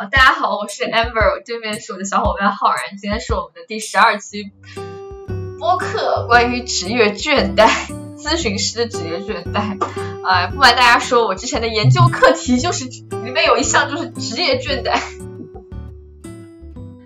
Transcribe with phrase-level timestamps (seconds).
[0.00, 4.50] 啊，大家好，我是 Amber，对面是我的小伙伴浩然，今天是我们的第十二期
[5.58, 7.68] 播客，关于职业倦怠，
[8.16, 9.76] 咨询师的职业倦怠。
[10.24, 14.98] 啊，不瞒大家说，我之前的研究课题就是里面有一项就是职业倦怠。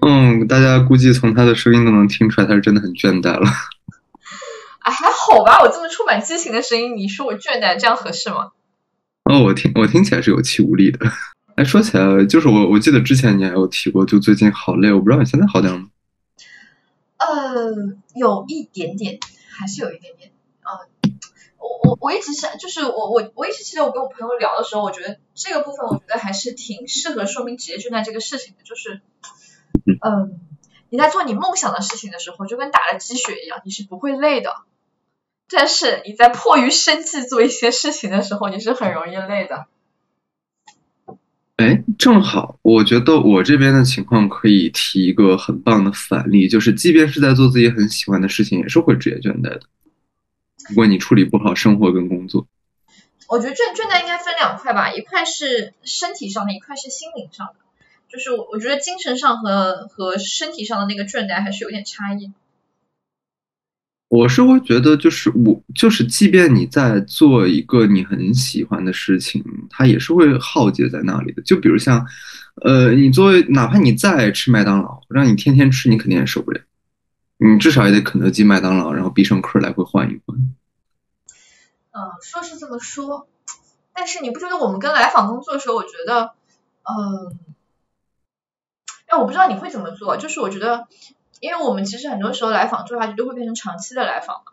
[0.06, 3.50] 嗯，大家估计从他的声音都能听出来，他是真的很倦怠了。
[4.78, 8.52] 哎，还好吧，我这么充满激情的声音，你说我倦怠，这样合适吗？
[9.24, 11.10] 哦，我听我听起来是有气无力的。
[11.56, 15.88] 哎，说起来，就是我我记得之前你还有提过，就最近好累，我不知道你现在好点吗？
[17.16, 20.32] 呃，有一点点，还是有一点点。
[20.64, 20.88] 呃，
[21.58, 29.00] 我我我一直想，就是我我我一直记得我跟我朋友聊的时候，我觉得这个部分，我觉得还是挺适合说明职业倦怠这个事情的，就是，
[30.02, 30.40] 嗯，
[30.88, 34.56] 你在做你梦想的事情的时候，就跟打了鸡血一样，你是不会累的。
[35.48, 39.66] 但是你在迫于生计做一些事情的时候，你是很容易累的。
[41.56, 49.60] 哎，正好，我觉得我这边的情况可以提一个很棒的反例，就是即便是在做自己很喜欢的事情，也是会职业倦怠的。
[50.68, 52.48] 如果你处理不好生活跟工作，
[53.28, 57.54] 我觉得倦倦怠应该分两块吧，一块是身体上的，一块是心灵上的。
[58.08, 62.32] 就是我我觉得精神上和和身体上的那个倦怠还是有点差异。
[64.14, 71.42] 我是会觉得，就是我就是，即便你在做一个你很喜欢的事情，它也是会耗竭在那里的。
[71.42, 72.06] 就比如像，
[72.62, 76.60] 呃，你作为哪怕你再爱吃麦当劳，让你天天吃，你肯定也受不了。
[77.38, 80.38] 你至少也得肯德基、麦当劳，然后必胜客来回换一换。
[81.90, 83.26] 嗯，说是这么说，
[83.92, 86.34] 但是你不觉得我们跟来访工作的时候，我觉得，
[86.84, 87.36] 嗯，
[89.06, 90.86] 哎，我不知道你会怎么做，就是我觉得。
[91.44, 94.52] 因为我们其实很多时候来访做下去都会变成长期的来访嘛，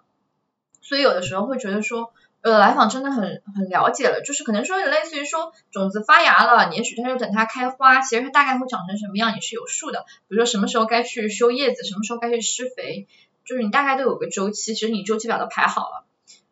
[0.81, 2.11] 所以有的时候会觉得说，
[2.41, 13.07] 呃，来访真的很很了解了，就是可能说类似于说种子发芽了，你也许它就等它开花，其实它大概会长成什么样你是有数的，比如说什么时候该去修叶子，什么时候该去施肥，
[13.45, 16.03] 就是你大概都有个周期，其实你周期表都排好了，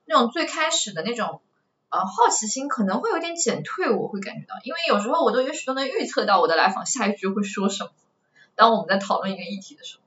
[0.06, 1.42] 那种最开始的那种
[1.90, 7.90] 呃好奇心可能会有点减退，我会感觉到，因为有时候我都也许都能预测到我的来访下一句会说什么，
[8.56, 9.99] 当我们在讨论一个议题的时候。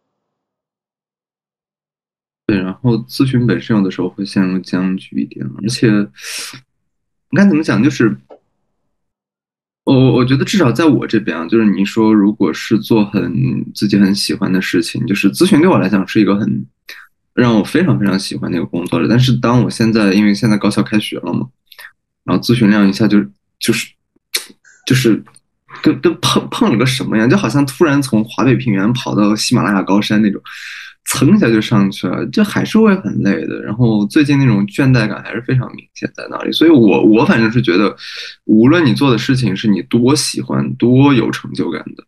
[2.52, 7.82] 对，然后咨询本身有的时候会陷入僵局一点，而且应该怎么讲？
[7.82, 8.14] 就是
[9.84, 16.66] 我我觉得至少在我这边啊，就是你说如果是做很自己很喜欢的事情，就是咨询对我来讲是一个很
[17.32, 19.08] 让我非常非常喜欢的一个工作的。
[19.08, 21.48] 但是当我现在因为现在高校开学了嘛，
[22.24, 23.18] 然后咨询量一下就
[23.58, 23.90] 就是
[24.86, 25.24] 就是
[25.80, 30.42] 跟跟碰碰了个什么样，就好像突然从华北平原跑到喜马拉雅高山那种。
[31.04, 33.60] 蹭一下就上去了，这还是会很累的。
[33.62, 37.94] 然后最近那种倦怠感还是非常明显在那里，所以我我反正是觉得，
[38.44, 42.04] 无论你做的事情是你多喜欢、多有成就感的，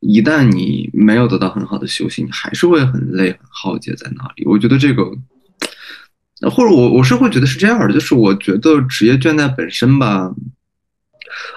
[0.00, 4.44] 一旦你没有得到很好的休息，你还是会很累、很耗竭在那里。
[4.46, 5.04] 我觉得这个，
[6.50, 10.34] 或者我我是会觉得是这样的，就是我觉得职业倦怠本身吧，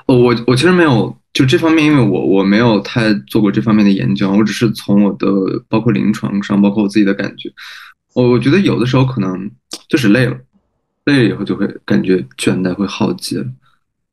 [0.07, 1.15] 呃，我我其实没有。
[1.35, 5.27] 就这方面，因为我我没有太做过这方面的研究，我只是从我的
[5.67, 7.51] 包括临床上，包括我自己的感觉，
[8.13, 9.51] 我我觉得有的时候可能
[9.89, 10.37] 就是累了，
[11.03, 13.45] 累了以后就会感觉倦怠，会耗竭，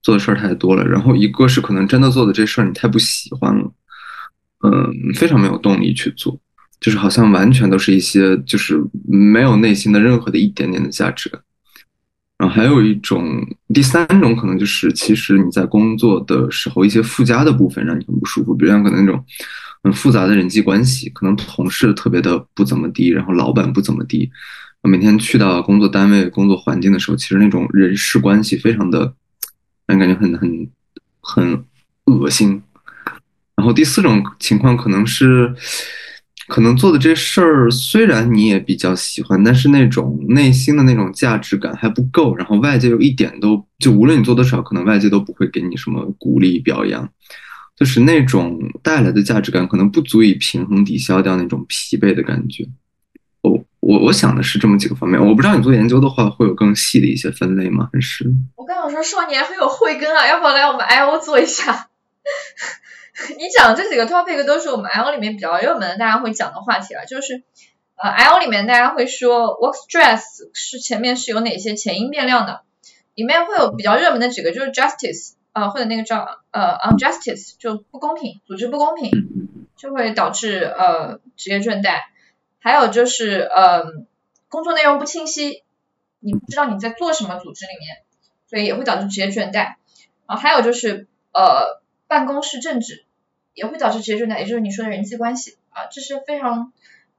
[0.03, 0.85] 做的事儿太多了。
[0.85, 3.71] 然后一个是可能真的做的这事儿你太不喜欢了，
[4.65, 6.37] 嗯，非常没有动力去做，
[6.81, 11.41] 就是好像完全都是一些就是没有内心的任何的一点点的价值感。
[12.43, 13.41] 然后还有一种，
[13.73, 19.25] 第三种可能就是，其实你在工作的时候，一些附加的部分让你很不舒服，比如像可能那种
[19.85, 24.29] 很复杂的人际关系，可能同事特别的不怎么地，然后老板不怎么地，
[24.83, 29.15] 每天去到工作单位、工作环境的时候，其实那种人事关系非常的，
[29.87, 30.69] 让人感觉很很
[31.21, 31.65] 很
[32.07, 32.61] 恶心。
[33.55, 35.55] 然后第四种情况可能是。
[36.49, 47.09] 可能做的这事儿虽然你也比较喜欢，但是那种内心的那种价值感还不够，然后外界又一点都就无论你做多少，可能外界都不会给你什么鼓励表扬，
[47.77, 52.69] 就是那种带来的价值感可能不足以平衡抵消掉那种疲惫的感觉。
[53.43, 57.89] 我我我想的是这么几个方面，我不知道你做研究的话会有更细的一些分类吗？
[57.93, 61.89] 还是我刚想说少年很有慧根啊，要不要来我们 I O 做一下？
[63.37, 67.05] 你讲这几个 topic 都是我们 I O 里面比较热门的，大家会讲的话题了。
[67.05, 67.43] 就是
[67.95, 70.23] 呃 I O 里面大家会说 work stress
[70.55, 72.63] 是前面是有哪些前因变量的，
[73.15, 79.11] 里面会有比较热门的几个，就是 justice 啊或者那个叫呃 unjustice 就不公平，组织不公平
[79.77, 82.01] 就会导致呃职业倦怠，
[82.61, 83.85] 还有就是呃
[84.49, 85.65] 工作内容不清晰，
[86.19, 87.99] 你不知道你在做什么组织里面，
[88.49, 89.75] 所以也会导致职业倦怠。
[90.25, 91.82] 啊还有就是呃。
[92.13, 93.05] 办公室政治
[93.55, 96.73] 也会导致职业倦怠，也就是你说的人际关系啊，这是非常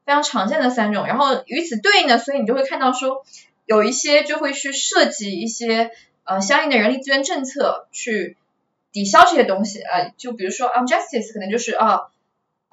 [0.06, 1.07] 非常常见的三种。
[1.07, 3.25] 然后与此对应的，所以你就会看到说，
[3.66, 5.90] 有一些就会去设计一些
[6.24, 8.38] 呃相应的人力资源政策去
[8.92, 12.10] 抵消这些东西啊，就比如说 unjustice 可能就是啊。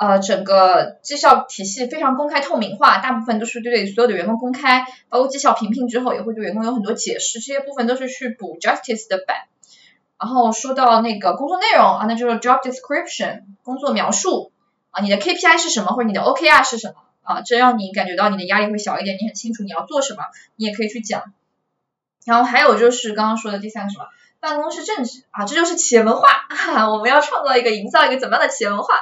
[0.03, 9.37] 呃，整个绩效体系非常公开透明化，大部分都是对所有的员工公开，包括绩效评评之后也会对员工有很多解释，这些部分都是去补 justice 的版。
[10.21, 14.53] 然后说到那个工作内容啊，那就是 job description 工作描述
[14.91, 20.25] 啊，你的 KPI 是什么或者你的 OKR 是什么啊，这让你感觉到你的压力会小一点，你很清楚你要做什么，
[20.57, 21.33] 你也可以去讲。
[22.27, 24.05] 然后还有就是刚刚说的第三个什么
[24.41, 28.95] 办公室政治啊，这就是企业文化，哈我们要创造一个营造一个怎么样的企业文化。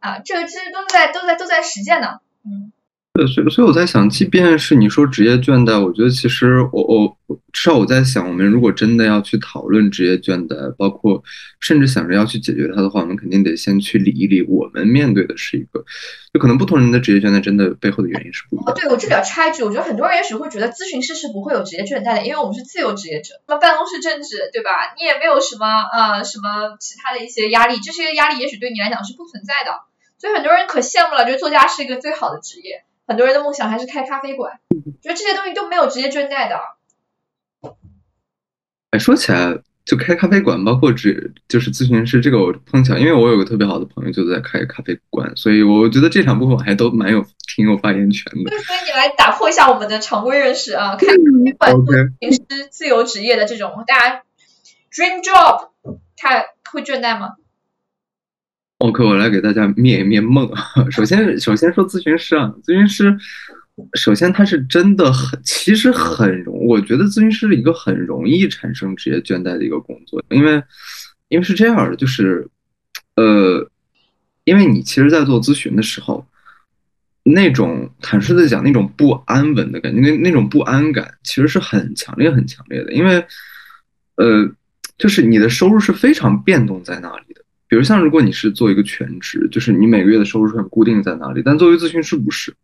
[0.00, 2.72] 啊，这个其实都在都在都在实践呢，嗯，
[3.14, 7.18] 对，所以所以我在想，即便是你说职业倦怠，我觉得其实我我
[7.52, 11.22] 至少我在想，我们如果真的要去讨论职业倦怠，包括
[11.60, 15.84] 甚至想着要去解决它的话，我们肯定得先去理一理，我们面对的是一个，
[16.32, 18.64] 就可能不同人的职业倦怠真的背后的原因是不一样。
[18.66, 24.96] 哦，对我这里要插一句，我觉得很多人也许会觉得咨询师是不会有职业倦怠的，因为我们是自由职业者，那办公室政治对吧？
[24.96, 29.84] 你也没有什么呃什么其他的一些压力，这些压力也许对你来讲是不存在的。
[30.16, 32.84] 所以很多人可羡慕了，觉得作家是一个最好的职业。
[33.12, 34.58] 很多人的梦想还是开咖啡馆，
[35.02, 36.58] 觉得这些东西都没有职业倦怠的。
[38.88, 47.22] 哎，说起来就开咖啡馆，包括职就是咨询师，这个我碰巧，因为我有个特别好的朋友就在开咖啡馆，所以我觉得这场部分还都蛮有
[47.54, 48.50] 挺有发言权的。
[48.50, 51.12] 所以你来打破一下我们的常规认识啊，开咖
[51.44, 54.22] 啡馆做咨询师自由职业的这种，大家
[54.90, 55.68] dream job，
[56.16, 57.34] 他会倦怠吗
[58.82, 60.50] ？OK，我来给大家灭一灭梦。
[60.90, 63.16] 首先，首先说咨询师啊，咨询师，
[63.94, 70.60] 首先他是真的很，其实很容，我觉得咨询师是一个很容易产生职业倦怠的一个工作，因为，
[71.28, 72.48] 因为是这样的，就是，
[73.14, 73.70] 呃，
[74.42, 76.26] 因为你其实，在做咨询的时候，
[77.22, 83.24] 那种坦率的讲，那种不安稳的感觉，那那种不安感，其实是很强烈、很强烈的，因为，
[84.16, 84.50] 呃，
[84.98, 87.41] 就是你的收入是非常变动在那里的。
[87.72, 92.54] 比如像如果你是做一个全职，就是你每个月的收入是很固定在哪里，但作为咨询师不是，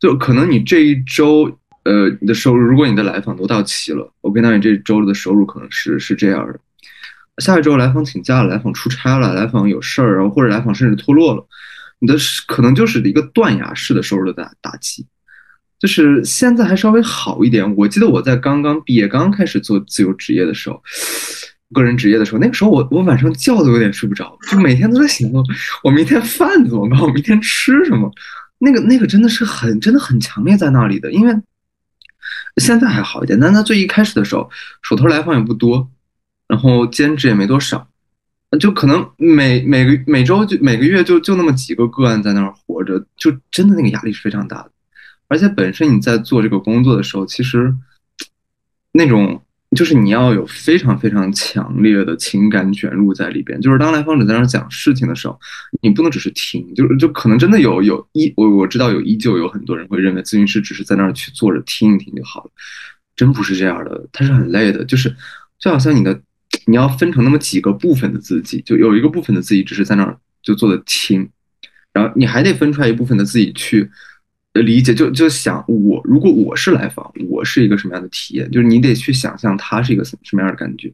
[0.00, 1.42] 就可能你这一周，
[1.84, 6.58] 呃，你的收入，如果你的来访都到齐了，OK，那你这周的收入可能是是这样的。
[7.36, 11.46] 下一周来访请假了，来访出差了，来访有事儿，然后或者来访甚至脱落了，
[11.98, 12.16] 你的
[12.46, 15.06] 可能就是一个断崖式的收入的打打击。
[15.78, 20.82] 就是现在还稍微好一点，我记得我在刚刚毕业、刚开始做自由职业的时候。
[21.72, 25.30] 个人职业的时候，那个时候我我晚上觉都有点睡不着，就每天都在想，
[25.84, 27.00] 我明天饭怎么办？
[27.00, 28.12] 我明天吃什么？
[28.58, 31.12] 那个那个真的是很真的很强烈在那里的。
[31.12, 31.32] 因为
[32.56, 34.50] 现在还好一点，但他最一开始的时候，
[34.82, 35.88] 手头来访也不多，
[36.48, 37.88] 然后兼职也没多少，
[38.58, 44.70] 就可能每每个每周就每个月就就那么几个个案在那儿活着，就真的那个压力是非常大的。
[45.28, 47.72] 而且本身你在做这个工作的时候，其实
[48.90, 49.40] 那种。
[49.76, 53.60] 就是你要有非常非常强烈的情感卷入在里边。
[53.60, 55.38] 就是当来访者在那讲事情的时候，
[55.80, 62.50] 你不能只是听，就是就可能真的有有依我我知道有依旧有很多人会认为咨询师只是在那儿去坐着听一听就好了，
[63.14, 64.84] 真不是这样的，他是很累的。
[64.84, 65.14] 就是
[65.60, 66.20] 就好像你的
[66.66, 71.30] 你要分成那么几个部分的自己，就有一个部分的自己只是在那儿就坐着听，
[71.92, 73.88] 然后你还得分出来一部分的自己去。
[74.52, 78.50] 理解就就想我如果我是来访，我是一个什么样的体验？
[78.50, 80.92] 就是你得去想象他是一个什么样的感觉，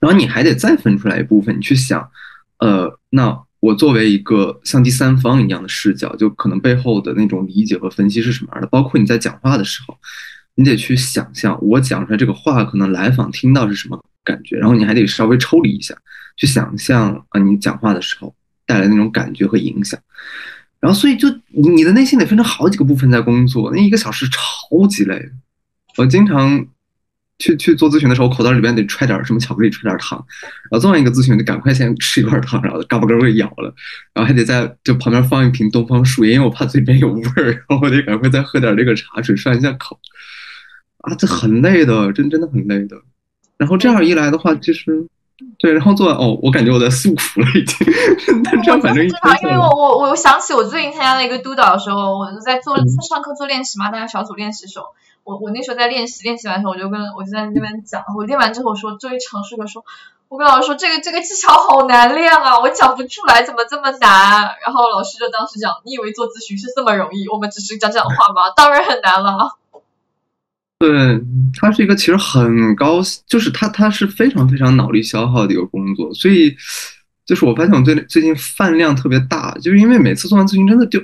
[0.00, 2.10] 然后你还得再分出来一部分，你去想，
[2.58, 8.66] 呃，那我作为一个像第三方一样的视角，就可能背后的那种理解和分析是什么样的？
[8.66, 9.96] 包括你在讲话的时候，
[10.56, 15.94] 你得去想象我讲出来这个话，可能来访听到是什么感觉，然后你还得稍微抽离一下，
[16.36, 18.34] 去想象啊，你讲话的时候
[18.66, 20.00] 带来那种感觉和影响。
[20.82, 25.30] 然后，所以就你的内心得分成好几个部分在工作，那一个小时超级累。
[25.96, 26.66] 我经常
[27.38, 30.18] 去去做咨询的时候，口袋里边得揣点什么巧克力，揣点糖。
[30.70, 33.72] 然后做完一个咨询，得赶快先吃一块糖，然后嘎巴嘎巴咬了。
[34.12, 37.52] 然后还得在就旁边放一瓶东方树叶，因为我怕嘴边有味儿。
[37.68, 39.96] 然后我得赶快再喝点这个茶水涮一下口。
[40.98, 43.00] 啊，这很累的，真真的很累的。
[43.56, 45.06] 然后这样一来的话，其实。
[45.58, 47.86] 对，然后做完哦，我感觉我在诉苦了已经。
[48.44, 54.86] 但这样反正因为我我我想起我最近参加了一个督导的时候，我就在做上课做练习嘛，大家小组练习的时候，
[55.24, 59.84] 我我那时候在练习，练习完时候我就跟我就在那边讲，我练完之后说，作为尝试的说，
[60.28, 64.54] 我跟老师说这个这个技巧好难练啊，我讲不出来，怎么这么难？
[64.64, 67.28] 然后老师就当时讲，你以为做咨询是这么容易？
[67.28, 68.50] 我们只是讲讲话吗？
[68.54, 69.56] 当然很难了。
[70.82, 71.20] 对，
[71.54, 76.52] 它是一个其实很高，就是它它是非常非常脑力消耗的一个工作，所以
[77.24, 80.98] 就是我发现我最最近饭量特别大，就是因为每次做完咨询真的就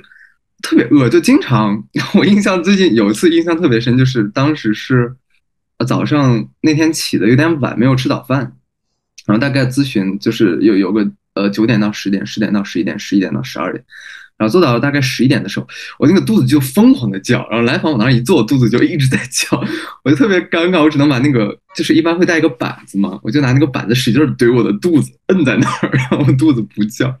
[0.61, 1.81] 特别饿，就经常
[2.13, 5.15] 我印象最近有一次印象特别深，就是当时是
[5.87, 8.39] 早上那天起的有点晚，没有吃早饭，
[9.27, 13.81] 然后大概咨询就是有有个呃九点到十点，十点到十一点，十一点到十二点。
[14.39, 15.67] 然后做到了大概十一点的时候，
[15.99, 19.61] 我那个肚子就疯狂的叫，然后来访往那儿一坐，我肚子就一直在叫，
[20.03, 27.15] 我就特别尴尬，我只能把那个就是一般会带一个板子嘛，我就拿那个板子使劲怼我的肚子，摁在那儿， 然后肚子不叫。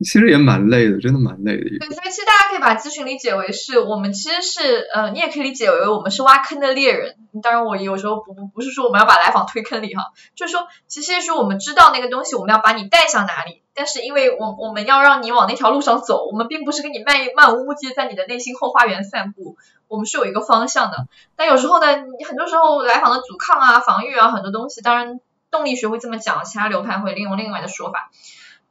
[0.00, 1.62] 其实也蛮累的，真的蛮累的。
[1.78, 7.14] 对，所以其实大家可以把咨询理解为是我们其实是，呃，你也可以理解为我们是挖坑的猎人。
[7.42, 10.02] 当然，我有时候不不不是说我们要把来访推坑里哈，
[10.34, 13.62] 就是说，其实是我们知道那个东西，我们要把你带向哪里。
[13.74, 19.56] 但是因为我我们要让你往那条路上走，我们并不是跟你漫漫无目的在你的内心后花园散步，
[19.88, 21.08] 我们是有一个方向的。
[21.36, 28.10] 但有时候呢，你很多时候来访的阻抗啊、防御啊，很多东西，当然动力学会这么讲，其他流派会利用另外的说法。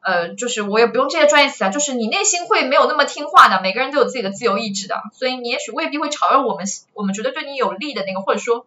[0.05, 8.65] 呃，就是我也不用这些专业词啊，就是你内心会没有那么听话的，每个人都有自己的自由意志的，所以你也许未必会朝着我们我们觉得对你有利的那个，或者说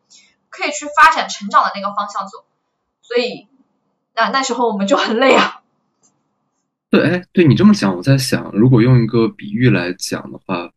[0.48, 2.44] 可以去发展成长的那个方向走，
[3.02, 3.48] 所以
[4.14, 5.55] 那那时候我们就很累啊。
[6.90, 10.70] 对，哎，对你这么讲，我在想，如果用一个比喻来讲的话。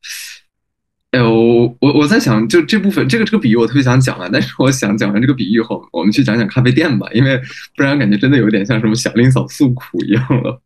[1.12, 7.36] 哎，我我我在想，就这部分这个这个比喻我特别想讲啊，但是我想讲完这个比喻后，我们去讲讲咖啡店吧，因为
[7.76, 10.62] 不然感觉真的有点像什么小林嫂诉苦一样了。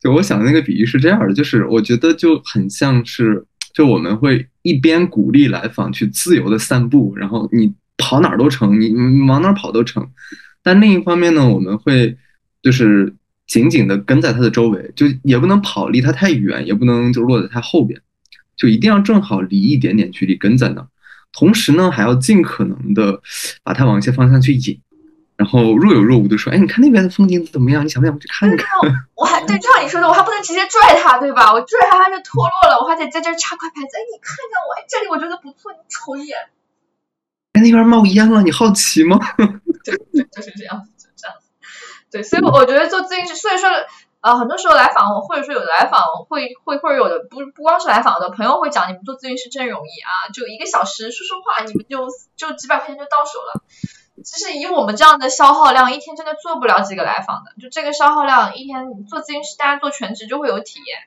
[0.00, 10.04] 就我想的那个比喻是这样的，就是我觉得就很像是，就我们会一边鼓励来访去自由的散步，然后你跑哪儿都成，你你往哪儿跑都成。
[10.60, 12.16] 但另一方面呢，我们会
[12.64, 13.14] 就是
[13.46, 18.00] 紧紧的跟在他的周围，就也不能跑离他太远，也不能就落在他后边。
[18.56, 20.86] 就一定要正好离一点点距离跟在那，
[21.32, 23.20] 同时呢，还要尽可能的
[23.64, 24.80] 把他往一些方向去引，
[25.36, 27.84] 然后若有若无的说，哎，你看那边的风景怎么样？
[27.84, 28.68] 你想不想去看一看？
[29.16, 31.52] 我还对，就像你说的，我还不能直接拽他，对吧？
[31.52, 33.88] 我拽他他就脱落了，我还得在这儿插块牌子。
[33.96, 36.38] 哎，你看看我，这里我觉得不错，你瞅一眼。
[37.54, 39.18] 哎，那边冒烟了，你好奇吗？
[39.82, 40.80] 就是这样。
[42.14, 43.68] 对，所以我觉得做咨询师，所以说。
[44.24, 53.62] 呃，很多时候来访，或者说有的来访会会或者有的不不光是来访的朋友会讲，你们做咨询师真容易啊，就一个小时说说话，你们就就几百块钱就到手了。
[54.24, 57.52] 其实以我们这样的消耗量，一天真的做不了几个来访的。
[57.60, 61.00] 就这个消耗量，一天做咨询师，大家做全职就会有体验。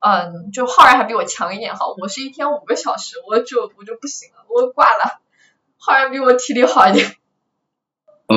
[0.00, 5.20] 嗯，就浩然还比我强一点哈，我是一天五个小时，我就我就不行了，我挂了。
[5.78, 7.16] 浩然比我体力好一点。
[8.26, 8.36] 呃，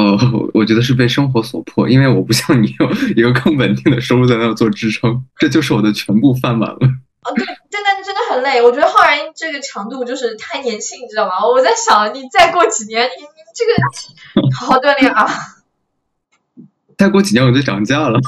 [0.55, 6.77] 我觉得是被生活所迫，因为我不像你有一个更稳定的收入在那做支撑，这就是我的全部饭碗了。
[7.21, 8.61] 啊， 对，真的真的很累。
[8.61, 11.45] 我觉得浩然这个强度就是太年轻，你知道吗？
[11.45, 15.27] 我在想，你再过几年，你你这个 好好锻炼啊。
[16.97, 18.21] 再过几年我就涨价了。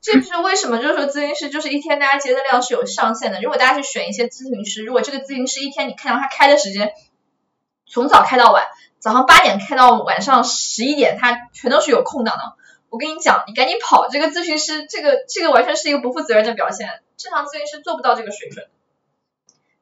[0.00, 3.42] 这就是为什么，就是说咨询师就是一天大家接的量是有上限的。
[3.42, 6.92] 如果大家去选一些咨询师，如果这个咨询师一天你看到他开的时间，
[7.86, 8.64] 从早开到晚。
[8.98, 12.54] 早上八点开到晚上十一点，他全都是有空档的。
[12.88, 14.08] 我跟你讲，你赶紧跑！
[14.08, 16.88] 这个咨询师，这个这个完全是一个不负责任的表现。
[17.16, 18.66] 正常咨询师做不到这个水准。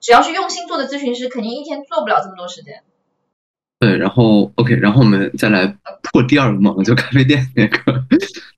[0.00, 2.82] 只要是用心做的咨询师，肯定一天做不了这么多时间。
[3.78, 8.04] 对，然后 OK，然后我们再来破第二个梦，就咖啡店那个。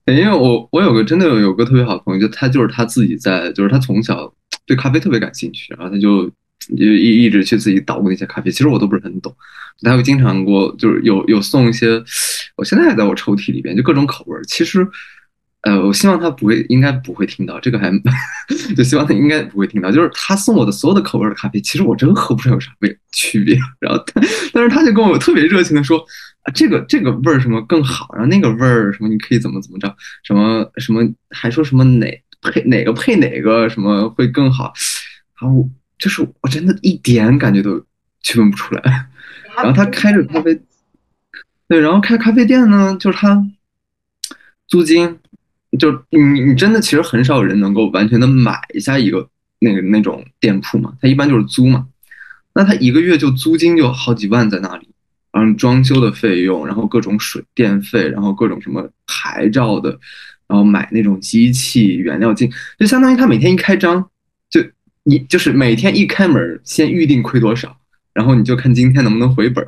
[0.13, 4.33] 因为我我有个真的有有个特别好的朋友，就他就是他自己在，就是他从小
[4.65, 6.31] 对咖啡特别感兴趣，然后他就。
[6.77, 9.35] 就一一直去自己捣鼓那些咖啡，其实我都不是很懂。
[9.83, 12.03] 他会经常给我，就是有有送一些，
[12.57, 14.41] 我现在还在我抽屉里边，就各种口味。
[14.49, 14.89] 其实，
[15.61, 17.93] 呃，我希望他不会，应该不会听到这个，还
[18.75, 19.93] 就希望他应该不会听到。
[19.93, 23.59] 就是他送我的所有的口味的咖啡，其实我真喝不出来有啥味区别。
[23.79, 24.21] 然后他，
[24.53, 25.99] 但是他就跟我特别热情的说
[26.43, 29.95] 啊，这个这个味儿什么更好，然后那个味儿什么你可以怎么怎么着，
[30.25, 34.73] 什么什么还说什么哪配哪个配哪个什么会更好，
[35.39, 35.69] 然后。
[35.99, 37.79] 就是我真的一点感觉都
[38.21, 38.83] 区分不出来，
[39.57, 40.61] 然后他开着咖啡，
[41.69, 43.43] 对，然后开咖啡店呢，就是他
[44.69, 45.19] 租金，
[45.79, 49.26] 就你你真的其实很少有人能够完全的买下一个
[49.59, 51.87] 那个那种店铺嘛，他一般就是租嘛，
[52.53, 54.88] 那他一个月就租金就好几万在那里，
[55.33, 59.99] 然后装修的费用，然后各种水电费，然后各种什么牌照的，
[60.47, 64.11] 然后买那种机器原料进，就相当于他每天一开张。
[65.09, 67.77] 你就是每天一开门，先预定亏多少，
[68.13, 69.65] 然后你就看今天能不能回本。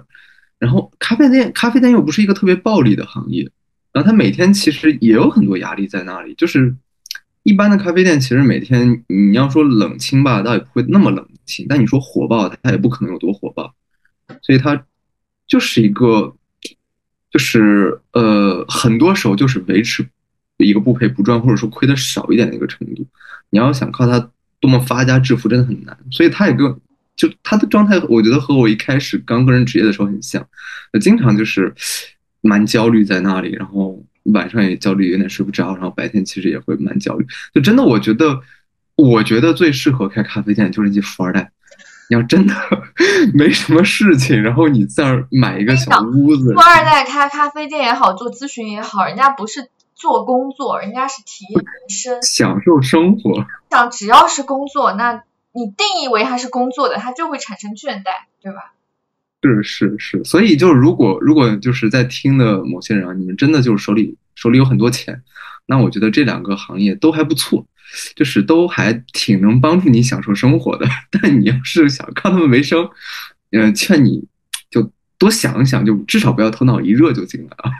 [0.58, 3.48] 然后咖啡店，咖啡店又不是一个特别暴利的行业，
[3.92, 6.34] 然后他每天其实也有很多压力在那里。
[6.34, 6.74] 就是
[7.44, 13.72] 一般的咖啡店，其实每天你要说冷清吧，倒也不会那么冷清；但你说火爆，它也不可能有多火爆。
[14.42, 14.84] 所以它
[15.46, 16.34] 就是一个，
[17.30, 20.04] 就是呃，很多时候就是维持
[20.56, 23.06] 一个不赔不赚，或者说亏的少一点的一个程度。
[23.50, 25.96] 你要想靠它多么发家致富，真的很难。
[26.10, 26.74] 所以他也跟
[27.16, 30.46] 就他的状态，我觉得和我一开始刚个人职业的时候很像，
[31.00, 31.74] 经常就是
[32.40, 34.00] 蛮焦虑在那里，然后
[34.32, 37.26] 晚上也焦虑，有点睡不着，然后白天其实也会蛮焦虑。
[37.52, 38.40] 就真的，我觉得，
[38.96, 41.50] 我觉得最适合开咖啡店就是那些富二代。
[42.10, 42.54] 你要真的
[43.34, 49.68] 没什么事情，然后你在那儿买一个小屋子，富二代开咖啡店也好，做咨询也好，人家不是
[49.98, 53.46] 做工作，人家是体验人生，享受生活。
[53.70, 58.72] 想只要是工作，那你定义为它是工作的，它就会产生倦怠，对吧？
[59.42, 65.22] 是是是，所以就是如果如果就是在听的某些人啊，你们真的就是手里手里有很多钱，
[65.66, 67.66] 那我觉得这两个行业都还不错。
[68.14, 72.86] 就是都还挺能帮助你享受生活的， 但你要是想靠他们为生，
[73.50, 74.28] 嗯，劝你
[74.70, 77.72] 就多想一想，就至少不要头脑一热就进来啊。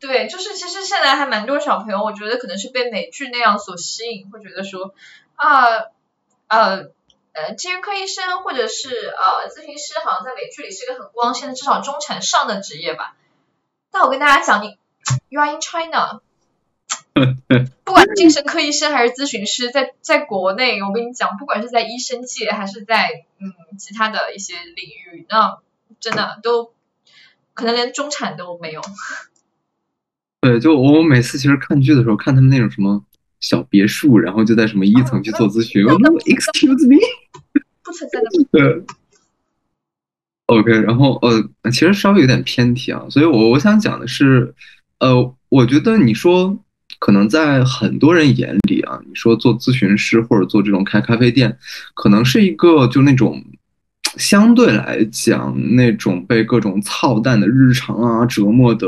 [0.00, 4.94] 对，就是其实现在还蛮多小朋友，我觉得可能是被美剧那样所吸引，会觉得说
[5.36, 5.64] 啊
[6.48, 6.90] 呃
[7.32, 13.16] 呃，精神科医生或者是呃咨询师，好像在美剧里是一个很光鲜的，至少中产上的职业吧。
[13.90, 14.78] 但我跟大家讲，你
[15.28, 16.20] You are in China。
[17.84, 25.58] 不管精神科医生还是咨询师，在在国内，我跟你讲，不管是在医生界还是在嗯其他的一些领域，那
[26.00, 26.72] 真的都
[27.52, 28.80] 可能连中产都没有。
[30.44, 33.02] 对，就我每次其实看剧的时候，看他们那种什么
[33.40, 36.98] 小别墅，然后就在什么一层去做咨询，Excuse me，
[37.82, 38.28] 不存在的。
[38.52, 38.84] 对。
[40.46, 44.54] OK，然后呃，其实稍微有点偏题啊，所以我我想讲的是，
[44.98, 46.58] 呃，我觉得你说。
[47.00, 51.58] 可能在很多人眼里啊，你说做咨询师或者做这种开咖啡店，
[51.92, 53.44] 可能是一个就那种
[54.16, 58.86] 相对来讲那种被各种操蛋的日常啊折磨的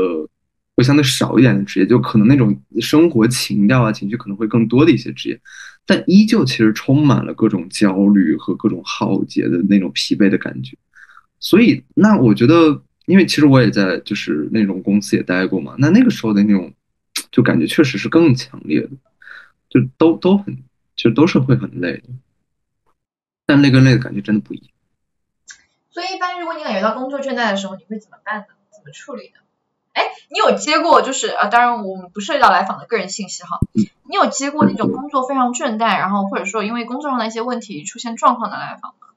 [0.77, 5.41] 会相对少一点的职业，就可能那种生活情调啊情绪可能会更多的一些职业，
[5.85, 10.77] 但依旧其实充满了各种焦虑和各种浩劫的那种疲惫的感觉。
[11.39, 16.71] 所以，那我觉得，因为其实我也在就是那种公司也待过嘛，那那个时候的那种。
[17.31, 18.89] 就感觉确实是更强烈的，
[19.69, 20.57] 就都都很，
[20.95, 22.03] 就都是会很累的，
[23.45, 24.67] 但累跟累的感觉真的不一样。
[25.89, 28.45] 所以一般如果你感觉到工作倦怠的时候，你会怎么办呢？
[28.71, 29.39] 怎么处理呢？
[29.97, 39.07] 哎，你有接过就是啊，当然我们不涉及到来访的个人信息哈，你有接过那种工作非常倦怠，然后或者说因为工作上的一些问题出现状况的来访吗？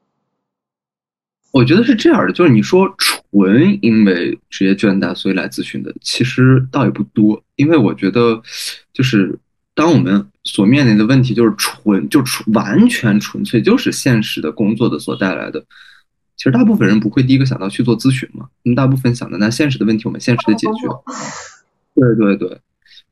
[1.53, 7.43] 我觉得是这样的，就是你说纯因为职业倦怠所以来咨询的，其实倒也不多。
[7.57, 8.41] 因为我觉得，
[8.93, 9.39] 就是
[9.75, 15.65] 当我们所面临的问题就是纯就纯完全纯粹就是现实的工作的所带来的，
[16.41, 18.49] 其实大部分人不会第一个想到去做咨询嘛。
[18.63, 20.89] 那大部分想的那现实的问题我们现实的解决。
[21.95, 22.59] 对对对，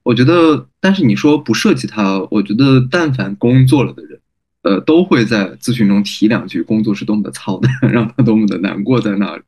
[0.03, 4.19] 我觉得，但是你说不涉及他，我觉得但凡工作了的人。
[4.63, 9.43] 呃，都会在咨询中提两句工作是多么的操蛋， 让他多么的难过在那里。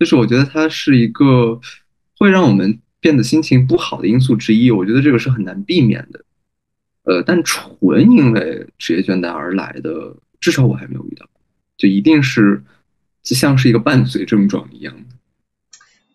[0.00, 1.58] 就是我觉得它是一个
[2.18, 4.70] 会让我们变得心情不好的因素之一。
[4.70, 6.24] 我觉得这个是很难避免的。
[7.04, 7.72] 呃，但纯
[8.10, 11.26] 因为职业倦怠而来的，至少我还没有遇到，
[11.78, 12.62] 就一定是
[13.22, 15.16] 就像是一个伴随症状一样的。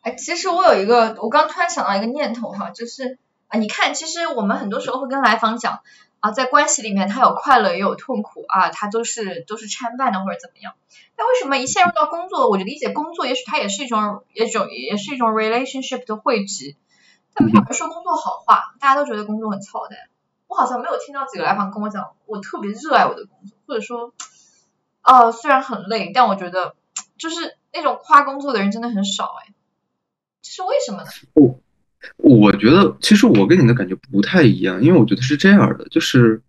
[0.02, 3.18] 哎，其实我有一个，我刚突然想到一个念头哈，就是
[3.48, 5.80] 啊，你看，其实我们很多时候会跟来访讲。
[6.20, 10.74] 啊，在关系里面，他有快乐也有痛苦啊，他都是都是掺半的或者怎么样。
[11.16, 16.76] 那为什么一陷入到工作，我就理解工作，也许它也是一种一种也是一种 relationship 的汇集。
[17.36, 19.96] 但没有人说工作好话，大家都觉得工作很操蛋。
[20.48, 24.12] 我好像没有听到几个来访跟我讲，我特别热爱我的工作，或者说，
[25.04, 26.74] 哦，虽然很累，但我觉得
[27.18, 27.36] 就是
[27.74, 29.54] 那种跨工作的人真的很少哎，
[30.42, 31.10] 这是为什么呢？
[31.34, 31.60] 我
[32.18, 36.42] 我觉得其实我跟你的感觉不太一样，因为我觉得是这样的，就是，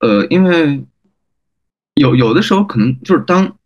[0.00, 0.84] 呃，因为
[1.94, 3.56] 有有的时候可能就是当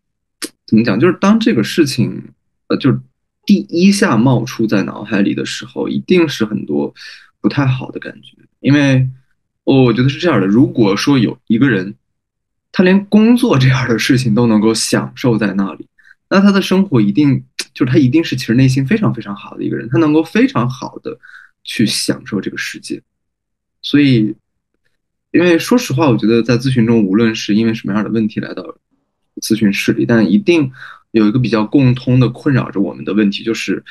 [0.67, 2.31] 怎么讲，就是当这个事情
[2.69, 3.01] 呃，就是
[3.45, 6.95] 第一下冒出在脑海里的时候，一定是很多
[7.41, 9.09] 不太好的感觉，因为
[9.65, 11.95] 我觉得是这样的，如果说有一个人
[12.73, 15.89] 他连工作这样的事情都能够享受在那里，
[16.29, 17.45] 那他的生活一定。
[17.75, 21.19] 就是他一定是其实内心非常非常好的一个人，他能够非常好的
[21.63, 23.03] 去享受这个世界。
[23.83, 24.35] 所以，
[25.31, 28.79] 因为说实话，我觉得在咨询中，无论是因为什么样的问题来到
[29.43, 30.73] 咨询室里，但一定
[31.11, 33.85] 有一个比较共通的困扰着我们的问题，就是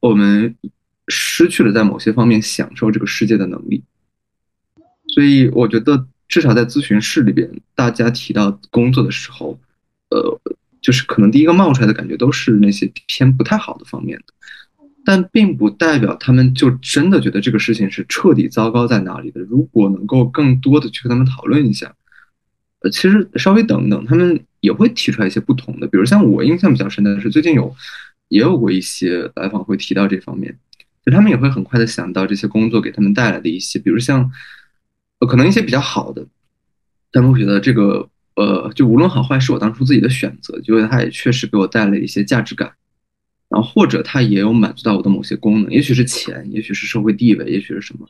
[0.00, 0.56] 我们
[1.08, 3.84] 失去了在某些方面享受这个世界的能力。
[5.08, 9.60] 所以，我觉得至少在咨询室里边，大家提到工作的时候，
[10.08, 10.40] 呃。
[10.86, 14.24] 就是可能第一个冒出来的感觉都是那些偏不太好的方面的，
[15.04, 19.40] 但并不代表他们就真的觉得这个事情是彻底糟糕在哪里的。
[19.40, 21.92] 如果能够更多的去跟他们讨论一下，
[22.82, 25.88] 呃，其实稍微等等，他们也会提出来一些不同的。
[25.88, 27.74] 比如像我印象比较深的是，最近有
[28.28, 30.56] 也有过一些来访会提到这方面，
[31.04, 34.30] 就他们也会很快的想到这些工作给他们带来的一些，比如像
[35.18, 36.24] 呃，可能一些比较好的，
[37.10, 42.70] 他们会觉得这个呃，就无论好坏是我当初自己的选择，就它也确实给我带来一些价值感。
[43.48, 48.06] 然后或者它也有满足到我的某些功能，也许是钱，也许是社会地位，也许是什么。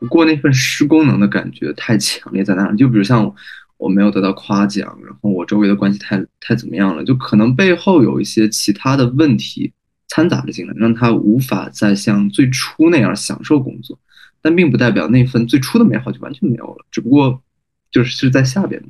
[0.00, 2.76] 不过那份失功能的感觉太强烈在那里。
[2.76, 3.34] 就比如像
[3.76, 9.72] 我没有得到夸奖，然后我周围的关系太太怎么样了，就可能背后有一些其他的问题
[10.08, 13.98] 掺杂着进来，让他无法再像最初那样享受工作。
[14.40, 17.42] 但并不代表那份最初的美好就完全没有了，只不过
[17.90, 18.80] 就是是在下边。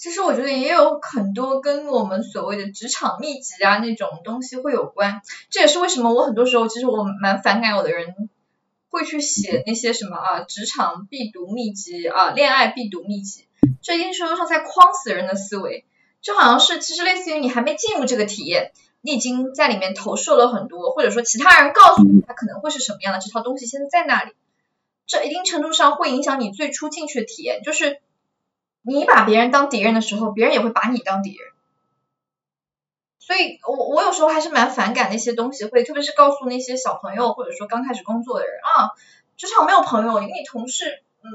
[0.00, 8.30] 其实我觉得也有很多跟我们所谓的职场秘籍啊那种东西会有关，这也是为什么我很多时候其实我蛮反感有的人
[8.88, 13.44] 会去写那些什么啊职场必读秘籍啊恋爱必读秘籍，
[13.82, 15.84] 这一定程度上在框死人的思维，
[16.22, 24.32] 就好像是其实类似于你还没进入这个体验，你已经在里面投射了很多，或者说其他人告诉你他可能会是什么样的这套东西现在在那里，
[25.06, 28.00] 这一定程度上会影响你最初进去的体验，就是。
[28.82, 31.48] 你把别人当敌人的时候，别人也会把你当敌人。
[33.18, 38.90] 所以，我我有时候还是蛮反感那些东西，会特别是告诉那些小朋友或者说刚开始工作的人啊，
[39.36, 41.28] 职场没有朋友，你跟你同事，嗯，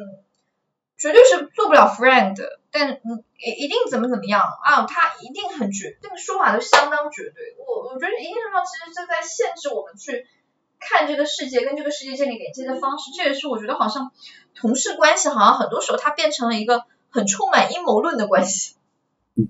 [0.98, 2.36] 绝对是做不了 friend，
[2.70, 7.56] 但你，一一定怎么怎么样啊，他一定很绝，这个说法都相当绝对。
[7.66, 10.28] 我我觉得一定程度上其实是在限制我们去
[10.80, 13.12] 看这个世界，跟这个世界建立连接的方式。
[13.16, 14.12] 这也是我觉得好像
[14.54, 16.84] 同事关系好像很多时候它变成了一个。
[17.10, 18.76] 很充满阴谋论的关系。
[19.36, 19.48] 嗯，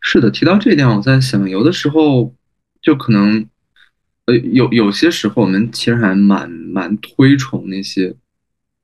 [0.00, 2.34] 是的，提到这一点，我在想，有的时候
[2.80, 3.48] 就可能，
[4.26, 8.14] 呃，有有些时候，我们其实还蛮蛮推崇那些，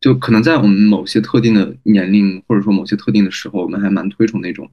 [0.00, 4.70] 就可能在我们某些特定的年龄，或者说某些特定的时候，我们还蛮推崇那种，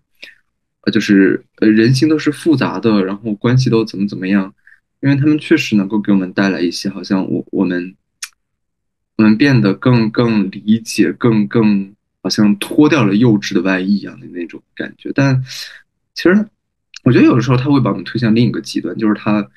[0.82, 4.54] 呃，就是呃，人心都是复杂的，然后关系都怎么怎么样，
[5.02, 7.96] 因为他们确实能够给我们带来一些，好像我我们
[9.18, 11.96] 我们变得更更理解，更更。
[12.24, 15.44] 好像脱掉了幼稚的外衣一样的那种感觉，但
[16.14, 16.48] 其实
[17.04, 19.50] 我觉得有的时候他会把我们推向另一个极端，就是他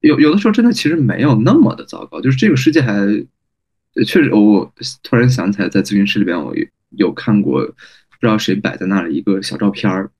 [0.00, 3.06] 有有的时候真的其实没有那么的糟糕，就是这个世界还
[4.06, 6.54] 确实，我突然想起来，在咨询室里边我
[6.90, 10.10] 有看过，不知道谁摆在那里一个小照片儿，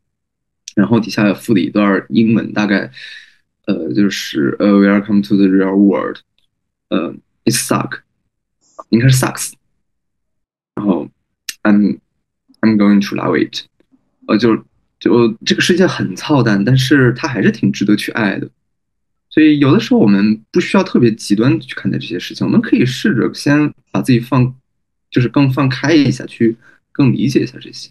[0.75, 2.91] 然后底下有附了一段英文，大概
[3.67, 6.19] 呃就是呃 Welcome to the real world，
[6.89, 8.01] 呃 It suck，
[8.91, 9.53] 应该是 sucks，
[10.75, 11.09] 然后。
[11.63, 12.01] I'm
[12.61, 13.65] I'm going to love it，
[14.27, 14.57] 呃，就
[14.99, 18.49] 就这个世界很操蛋，但是它还是挺值得去爱的。
[19.31, 24.55] 所以有的时候我们不需要特别极端去看待这些事情，我们可以试着先把自己放，
[25.11, 26.57] 就是更放开一下，去
[26.93, 27.91] 更理解一下这些。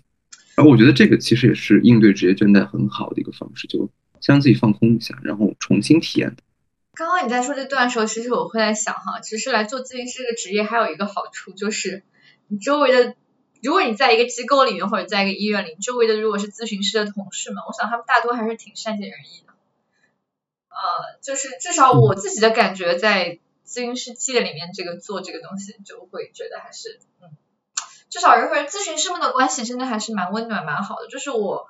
[0.55, 6.36] 然后我觉得这个其实也是应对职业倦怠很好的一个方式，就先让自己放空一下，然后重新体验。
[6.93, 12.03] 刚刚你在说这段的时候，其实我会在想哈，其实来做咨询师这个职业还有一个好处，就是
[12.47, 13.15] 你周围的。
[13.62, 19.54] 如果你在一个机构里面或者在一个医院里，周围的如果是咨询师的同事们，我想他们大多还是挺善解人意的。
[20.69, 27.30] 呃，就是至少我自己的感觉，在咨询师界里面，这个做这个东西就会觉得还是，嗯，
[28.10, 31.08] 至少人和咨询师们的关系真的还是蛮温暖、蛮好的。
[31.08, 31.67] 就是我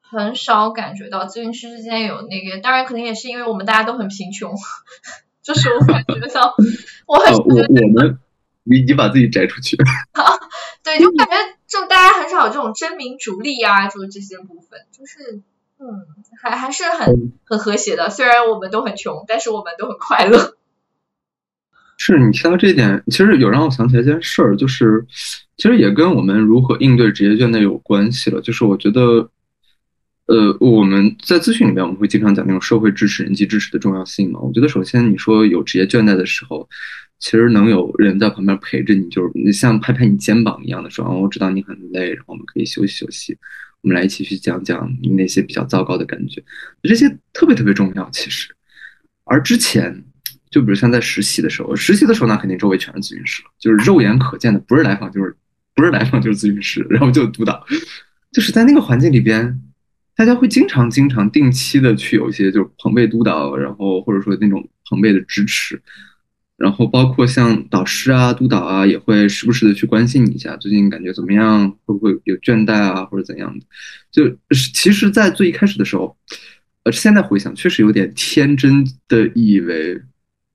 [0.00, 4.54] 很少感觉到咨询师之间有那个，当然可能也是因为我们大家都很贫穷，
[5.42, 6.54] 就是我感觉到
[7.06, 8.18] 我很我我们。
[8.64, 9.76] 你你把自己摘出去，
[10.84, 11.34] 对，就感觉
[11.66, 15.40] 就大家很少有这种争名逐利啊，就是这些部分，就是
[15.78, 16.06] 嗯，
[16.40, 18.08] 还还是很很和谐的。
[18.08, 20.56] 虽然我们都很穷，但是我们都很快乐。
[21.98, 25.04] 是你提到这一点，其实有让我想起来一件事儿，就是
[25.56, 28.40] 其实也跟我们如何应对职业倦怠有关系了。
[28.40, 29.28] 就是我觉得，
[30.26, 34.40] 呃，我们在咨询里面我们会经常讲那种社会支持、人际支持的重要性嘛。
[34.40, 36.68] 我觉得首先你说有职业倦怠的时候。
[37.22, 43.38] 其实能有人在旁边陪着你，就是像拍拍你肩膀一样的说，我知道你很累，然后我们可以休息休息，
[43.80, 46.42] 我们来一起去讲讲你那些比较糟糕的感觉，
[46.82, 48.10] 这些特别特别重要。
[48.10, 48.48] 其实，
[49.22, 50.04] 而之前，
[50.50, 55.36] 就比如像在实习的时候，实习的时候那肯定周围全是咨询师，就是肉眼可见的，不是来访就是
[55.76, 57.64] 不是来访就是咨询师，然后就督导，
[58.32, 59.62] 就是在那个环境里边，
[60.16, 65.80] 大家会经常经常定期的去有一些就是朋辈督导，然后或者说那种朋辈的支持。
[66.62, 71.68] 然后包括像导师啊、督导啊，也会时不时的去关心你一下，最近感觉怎么样？
[71.84, 73.66] 会不会有倦怠啊，或者怎样的？
[74.12, 74.30] 就
[74.72, 76.16] 其实，在最一开始的时候，
[76.84, 80.00] 呃，现在回想，确实有点天真的以为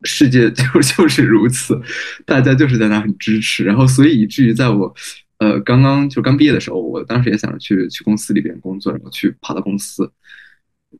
[0.03, 1.77] 世界 就就是如此，
[2.25, 4.95] 大家就是在那很支持，然后所以以至于在我
[5.39, 10.09] 呃刚刚就刚毕业的时候，我当时也想着去去公司里边工作，然后去跑到公司，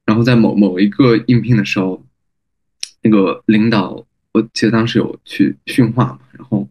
[0.03, 2.05] 然后在某某一个应聘的时候，
[3.03, 4.05] 那个领导，
[4.37, 6.67] 我记得当时有去训话嘛，然后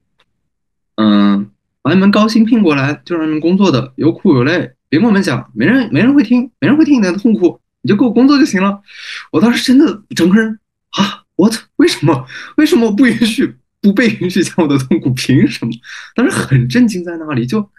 [0.94, 1.50] 嗯，
[1.82, 7.60] 把你们高薪聘过来，就让你们工作的有苦有累，别跟我们讲，没人没人会听，没人会听你的痛苦。
[7.82, 8.80] 你就给我工作就行了。
[9.30, 10.58] 我当时真的整个人
[10.90, 12.26] 啊，我操，为什么？
[12.56, 15.10] 为什么我不允许不被允许讲我的痛苦？
[15.10, 15.72] 凭什么？
[16.14, 17.70] 当时很震惊，在那里就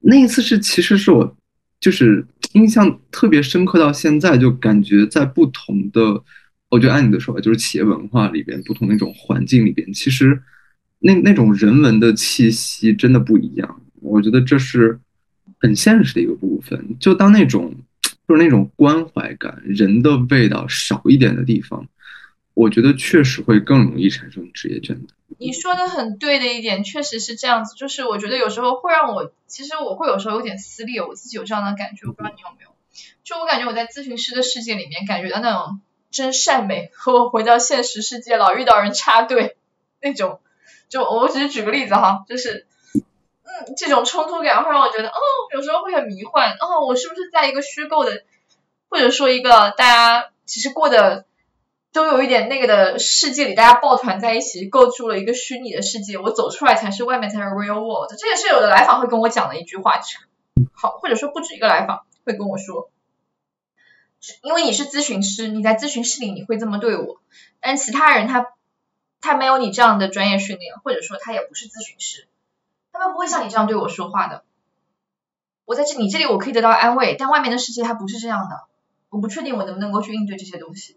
[0.00, 1.36] 那一次是，其实是我
[1.78, 6.24] 就是印象特别深刻到现在，就感觉在不同的，
[6.70, 10.42] 我觉得按你的说法，就是企业文化里边不同那种环境里边，其实
[11.00, 13.82] 那那种人文的气息真的不一样。
[14.00, 14.98] 我觉得这是
[15.58, 16.96] 很现实的一个部分。
[16.98, 17.74] 就当那种。
[18.28, 21.88] 就是那种关怀感、人的味道少一点的地方，
[22.54, 25.08] 我觉得确实会更容易产生职业倦怠。
[25.36, 27.74] 你说的很对的一点，确实是这样子。
[27.74, 32.70] 就是我觉得有时候会让我，其实我会有时候有点撕裂，我自己有这样的感觉，我不知道你有没有。
[33.24, 35.80] 就我感觉我在咨询师的世界里面，感觉到那种
[36.10, 39.56] 真善美，和 我回到现实世界老遇到人插队
[40.00, 40.40] 那种，
[40.88, 42.66] 就我只是举个例子哈，就是。
[43.52, 45.20] 嗯这种冲突感会让我觉得，哦，
[45.52, 48.22] 有时候会很迷幻，哦，我是不是在一个虚构的，
[48.88, 51.26] 或者说一个大家其实过的
[51.92, 58.10] 都有一点那个的世界里，大家抱团在一起构筑了一个虚拟的世界，我走出来才是外面才是 real world。
[58.16, 60.00] 这也是有的来访会跟我讲的一句话，
[60.72, 62.88] 好，或者说不止一个来访会跟我说，
[64.42, 67.20] 因为你是咨询师，你在咨询室里你会这么对我，
[67.60, 68.46] 但其他人他
[69.20, 72.26] 他没有你这样的专业训练，或者说他也不是咨询师。
[72.92, 74.44] 他们不会像你这样对我说话的。
[75.64, 78.62] 我在这你这里我可以得到安慰，但外面的世界它不是这样的。
[79.08, 80.96] 我不确定我能不能够去应对这些东西。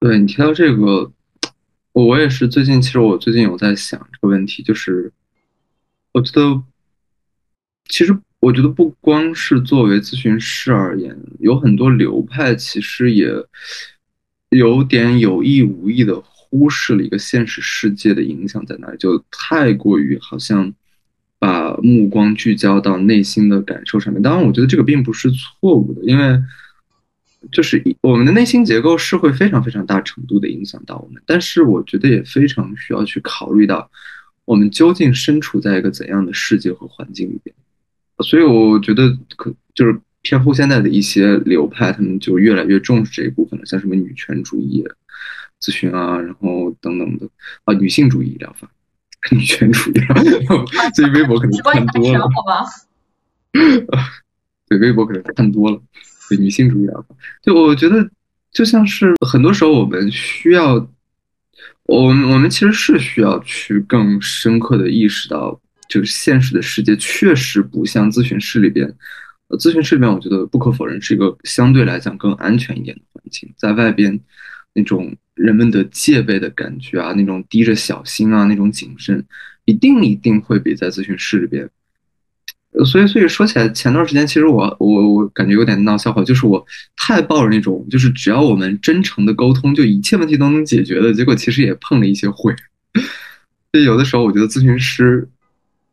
[0.00, 1.12] 对你提到这个，
[1.92, 5.12] 我我也是最近，其实我最近有在想这个问题，就是
[6.12, 6.62] 我觉得，
[7.88, 13.28] 其实我觉得不光是作为咨询师而言，有很多流派其实也
[14.50, 20.72] 有点有意无意的忽视了一个现实世界的影响在哪里，就太过于好像。
[21.36, 26.40] 把目光聚焦到内心的感受上面，当然，我觉得这个并不是错误的，因为
[27.52, 33.90] 就是我们的内心结构是会非常非常大程度的影响到我们，但是我觉得也非常需要去考虑到
[34.46, 37.54] 我们究竟身处在一个怎样的世界和环境里边。
[38.22, 44.84] 所以我觉得可就是偏后现代的一些流派，他们就越来越重视这一部分了，像什么女权主义
[45.60, 47.28] 咨询啊，然后等等的
[47.64, 48.70] 啊，女性主义疗法。
[49.30, 49.94] 女权主义，
[50.94, 52.28] 所以 微博可能看多了。
[52.28, 52.66] 好吧？
[54.68, 55.80] 对，微博可能看多了。
[56.28, 58.06] 对，女性主义疗法，就我觉得，
[58.52, 60.74] 就像是很多时候我们需要，
[61.84, 68.86] 我们我们其实是需要去更深刻的意识到，就是现实的世界确实不像咨询室里边。
[69.48, 74.20] 呃，咨询室里边，我觉得不可否认是一个相对来讲更安全一点的环境，在外边
[74.74, 75.16] 那种。
[75.34, 79.26] 人们的戒备的感觉啊，那种低着小心啊，那种谨慎，
[79.64, 81.68] 一定一定会比在咨询室里边。
[82.84, 86.64] 所以，所以说起来，前段时间其实我我我感觉有点闹笑话，就是我
[86.96, 92.54] 太抱着那种，就是只要我们真诚的沟通，就一切问题都能解决的结果，其实也碰了一些灰。
[93.72, 95.28] 所以有的时候，我觉得咨询师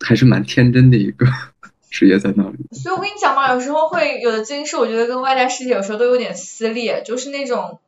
[0.06, 1.26] 还是蛮天真的一个
[1.90, 2.58] 职业在那里。
[2.72, 7.80] 所以我跟你讲嘛，有时候会有的咨询师，我觉得跟外在世界有时候都有点撕裂，就是那种。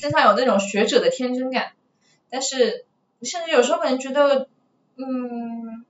[0.00, 1.72] 身上有那种学者的天真感，
[2.30, 2.86] 但是
[3.22, 4.48] 甚至有时候可能觉得，
[4.96, 5.84] 嗯，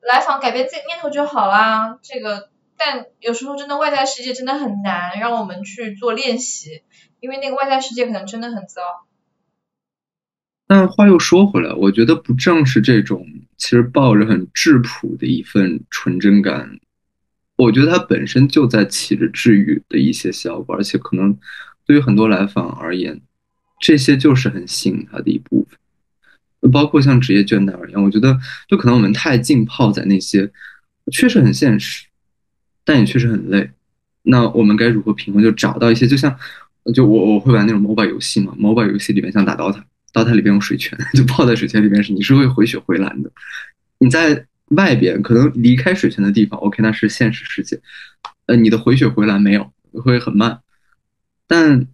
[0.00, 1.98] 来访改变自己念头就好啦。
[2.02, 6.82] 这个，但有时候真的外在世界真的很难让我们去做练习，
[7.20, 8.82] 因为那个外在世界可能真的很糟。
[10.66, 13.24] 但话又说回来，我觉得不正是这种
[13.60, 16.80] 其实抱着很质朴的一份纯真感，
[17.56, 21.38] 我觉得它本身就在起着治愈的一些效果，而且可能。
[21.86, 23.20] 对于很多来访而言，
[23.80, 26.70] 这些就是很吸引他的一部分。
[26.70, 30.48] 包括像职业倦怠而言，我觉得就可能我们太浸泡在那些
[31.10, 32.06] 确实很现实，
[32.84, 33.72] 但也确实很累。
[34.22, 35.42] 那我们该如何平衡？
[35.42, 36.38] 就找到一些，就像
[36.94, 43.30] 就我我会玩那种 MOBA 游戏嘛，MOBA 游戏里面像打 DOTA 到它里边有水泉， 就泡在水泉里面是你是会回血回蓝的。
[43.98, 47.80] 你在外边可能离开水泉的地方，OK，那是现实世界，
[48.46, 50.60] 呃，你的回血回蓝没有，会很慢。
[51.46, 51.86] 但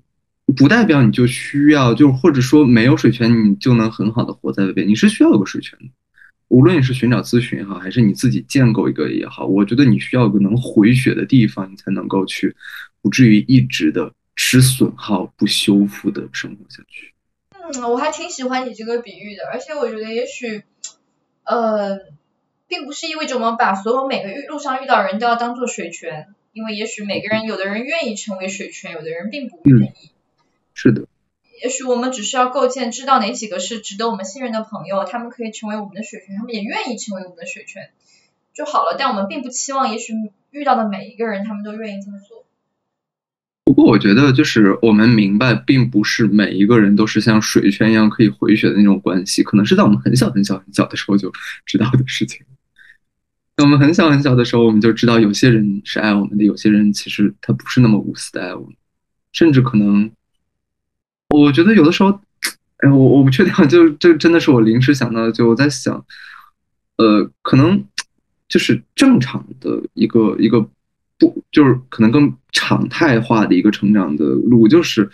[0.57, 4.87] 不代表你就需要，就或者说没有水泉，你就能很好的活在外边。
[4.87, 5.87] 你是需要有个水泉的，
[6.49, 12.55] 无论你是寻找咨询也好，还是你自己建构一个也好，我觉得你需要一个能回血的地方，你才能够去
[13.03, 17.13] 不至于一直的只损耗不修复的生活下去。
[17.75, 20.63] 嗯，我还挺喜欢你这个比喻的，而且我觉得也许，
[21.45, 21.99] 呃，
[22.69, 30.11] 并不是意味着我们把所有每个遇路上遇到人都要当做水泉，因为也许每个人有的人愿意成为水泉，有的人并不愿意。
[30.75, 31.07] 是的。
[31.63, 37.91] 也许我们只需要构建知道哪几个是值得我们信任的朋友，他们可以成为我们的水泉，他们也愿意成为我们的水泉
[38.55, 38.97] 就好了。
[38.99, 40.13] 但我们并不期望，也许
[40.51, 42.46] 遇到的每一个人他们都愿意这么做。
[43.67, 51.33] 不过我觉得，就是我们明白，并不是每一个人都是像水圈一样可以回血的那种关系，可能是在我们很小很小很小的时候就
[51.67, 52.47] 知道的事情。
[53.61, 58.73] 我们很小很小的时候，我们就知道有些人是爱我们的，有些人其实他不是那么无私的爱我们，
[59.33, 60.13] 甚至可能，
[61.31, 62.21] 我觉得有的时候，
[62.77, 66.07] 哎，我我不确定，就这真的是我临时想到的，就我在想，
[66.99, 67.85] 呃，可能
[68.49, 70.71] 就是正常的一个一个。
[71.19, 75.05] 不，就是可能更常态化的一个成长的路，就是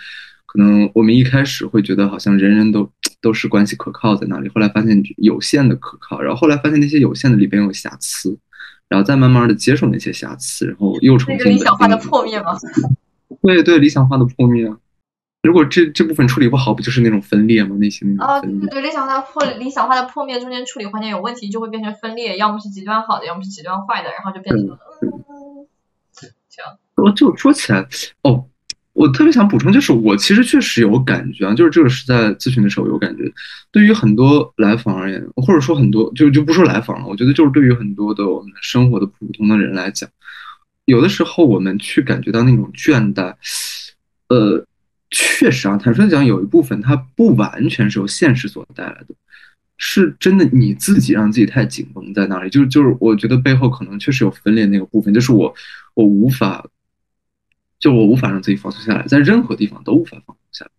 [0.46, 2.88] 可能我们一开始会觉得好像人人都
[3.20, 8.38] 都是关系可靠在那里，后来发现有限的可靠，然后后来发现那些有限的里边有瑕疵，
[8.88, 12.56] 然后再慢慢的接受那些瑕疵，然后又重新理想化的破灭吗？
[13.42, 14.72] 对对，理想化的破灭。
[15.42, 17.76] 如果这这部分处理不好，不就是那种分裂吗？
[17.80, 25.66] 那些那种对对对，理想化的破理想化的破灭中间处理环节有问题，就会变成分裂，要么是极端好的，要么是极端坏的，然后就变成嗯。
[26.96, 27.86] 我就说起来
[28.22, 28.44] 哦，
[28.92, 33.24] 我特别想补充，就是我其实确实有感觉啊，就是这个是在咨询的时候有感觉。
[33.70, 40.08] 对于很多来访而言，或者说很多就就不说来访了，我觉得就是对于很多的我们生活的普通的人来讲，
[40.84, 43.34] 有的时候我们去感觉到那种倦怠，
[44.28, 44.64] 呃，
[45.10, 49.14] 确实啊，坦率讲，有一部分它不完全是由现实所带来的。
[49.84, 55.52] 是真的，你自己让自己太紧绷在那里，就就是我觉得背后可能确实有分裂那个部分，就是我
[55.94, 56.64] 我无法，
[57.82, 60.70] 就我无法让自己放松下来，在任何地方都无法放松下来。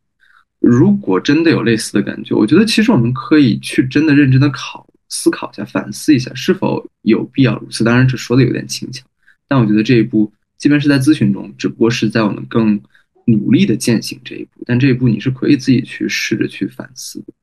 [0.60, 7.84] 如果真的有类似的感觉，我觉得其实我们可以去真的认真的考思考一下，反思一下是否有必要如此。
[7.84, 9.06] 当然这说的有点轻巧，
[9.50, 12.82] 但我觉得这一步，即便是在咨询中，只不过是在我们更
[13.26, 17.34] 努力的践行这一步，但这一步你是可以自己去试着去反思的。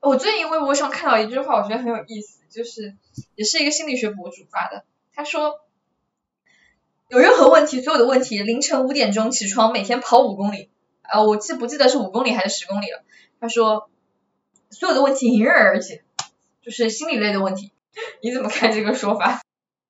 [0.00, 2.96] 我最近微博上看到一句话，我觉得很有意思，就是
[3.36, 4.84] 也是一个心理学博主发的。
[5.14, 5.60] 他说，
[7.08, 10.68] 有任何问题，所有的问题，凌晨五点钟起床，每天跑五公里，
[11.02, 13.02] 呃，我记不记得是五公里还是十公里了？
[13.40, 13.88] 他说，
[14.70, 16.02] 所有的问题迎刃而解，
[16.64, 17.70] 就是心理类的问题。
[18.22, 19.40] 你怎么看这个说法？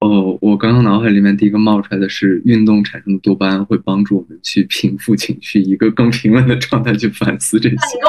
[0.00, 7.74] 哦，我刚刚脑海里面第一个冒出来的是，运动产生的多巴胺会帮助我们去平复情绪，一个更平稳的状态去反思这些。
[7.74, 8.00] 你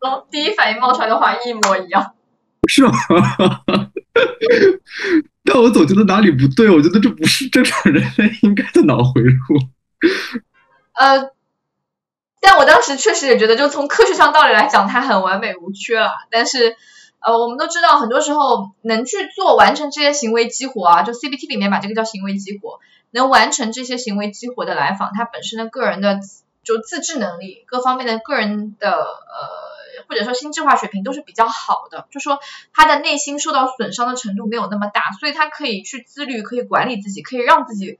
[0.00, 2.14] 跟我第一反应冒出来的话一模一样。
[2.66, 2.92] 是吗？
[5.44, 9.38] 但我总觉得哪里不对，我觉得这不是正常人类应该的脑回路。
[10.94, 11.30] 呃，
[12.40, 16.76] 但我当时确实也觉得，就从科学上道理来讲，它很完美无缺了，但是。
[17.18, 22.78] 呃，我们都知道，很多时候能去做完成这些行为激活啊，就 CBT 里面把这个叫行为激活，
[23.10, 26.20] 能完成这些行为激活的来访，他本身的个人的
[26.62, 29.65] 就自制能力，各方面的个人的呃
[30.08, 32.38] 或者说心智化水平都是比较好的，就说
[32.72, 37.98] 他的内心受到损伤的程度没有那么大，所以他可以去自律，可以管理自己，可以让自己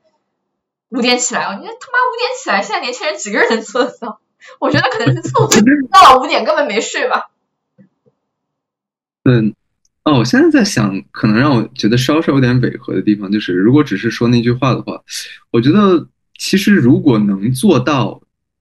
[0.88, 1.58] 五点起来哦。
[1.60, 4.20] 你他妈五点起来，现在年轻人几个人能做得到？
[4.60, 5.50] 我觉得可能是凑合
[5.90, 7.30] 到了五点根本没睡吧。
[9.24, 9.54] 嗯，
[10.04, 15.02] 哦，我现在在想，可能让我觉得稍稍有点违和的地方，就是如果只是说那句话的话，
[15.50, 16.06] 我觉得
[16.38, 18.20] 其实如果能做到，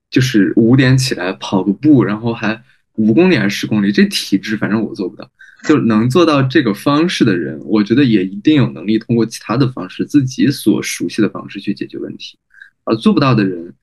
[0.10, 2.64] 就是五点起来跑个步，然后还
[2.96, 5.30] 五公里还是十公里，这体质反正我做不到，
[5.68, 12.38] 就能做到这个方式的人，我觉得也一定有能力通过其他的方式，自己所熟悉的方式去解决问题，
[12.84, 13.74] 而做不到的人，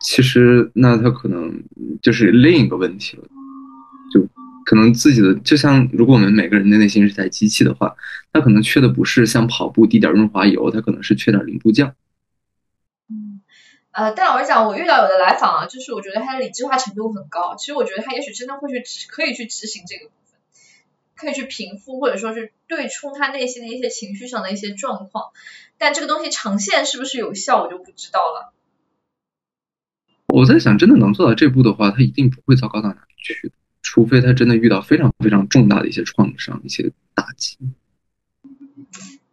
[0.00, 1.62] 其实那他可能
[2.02, 3.24] 就是另一个问题了。
[4.12, 4.24] 就
[4.64, 7.94] 可能自己的就像，如果我们每个人的内心是台机器的话，
[8.32, 11.92] 他可能缺的不是像跑步滴点润滑油，他可能是缺点零部件。
[13.96, 20.38] 呃，但老实讲，我遇到有的来访啊，就是我觉得他的理智化程度很高，其实我觉得他也许真的会去，可以去执行这个部分，
[21.14, 25.32] 可以去平复或者说是对冲他内心的一些情绪上的一些状况，
[25.78, 28.52] 但这个东西长线是不是有效，我就不知道了。
[30.28, 33.50] 我在想，真的能做到这步的话，他一定不会糟糕到哪去。
[33.80, 37.56] 除非他真的遇到非常非常重大的一些创伤、一些打击，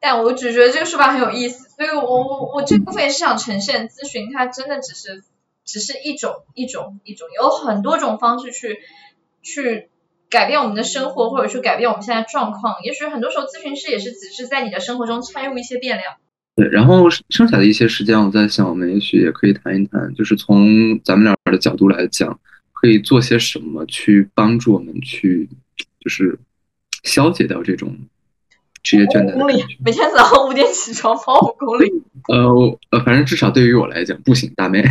[0.06, 5.24] 但我只觉得这个说法很有意思，所以我我我这部分也是想呈现，咨询它真的只是
[5.64, 8.80] 只是一种一种一种，有很多种方式去
[9.42, 9.88] 去
[10.30, 12.84] 改变我们的生活，或者去改变我们现在状况。
[12.84, 16.16] 也许很多时候咨询师也是只是在你的生活中掺入一些变量。
[16.58, 22.38] 对，然后剩下的一些时间，我在想，我们也许也可以谈一谈，就是从咱们俩的角度来讲，
[22.74, 25.48] 可以做些什么去帮助我们去，
[26.02, 26.38] 就是
[27.06, 27.98] 消解掉这种
[28.84, 29.34] 职业倦怠。
[29.34, 31.90] 公里，每天早上五点起床跑五公里。
[32.28, 34.84] 呃呃，反正至少对于我来讲不行，大妹，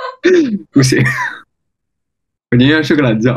[0.72, 1.02] 不行，
[2.50, 3.34] 我宁愿睡个懒觉。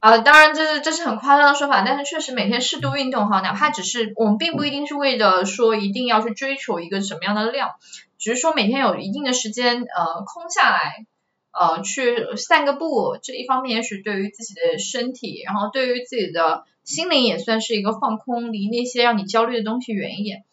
[0.00, 7.70] 啊，当然这是这是很夸张的说法，但是确实每天适度运动哈，哪怕只是我们并不一定是为了说一定要去追求一个什么样的量，
[8.18, 11.04] 只是说每天有一定的时间呃空下来
[11.50, 20.44] 呃去散个步，这一方面也许对于自己的身体，然后对于自己的心灵也算是一个放空，离那些让你焦虑的东西远一点。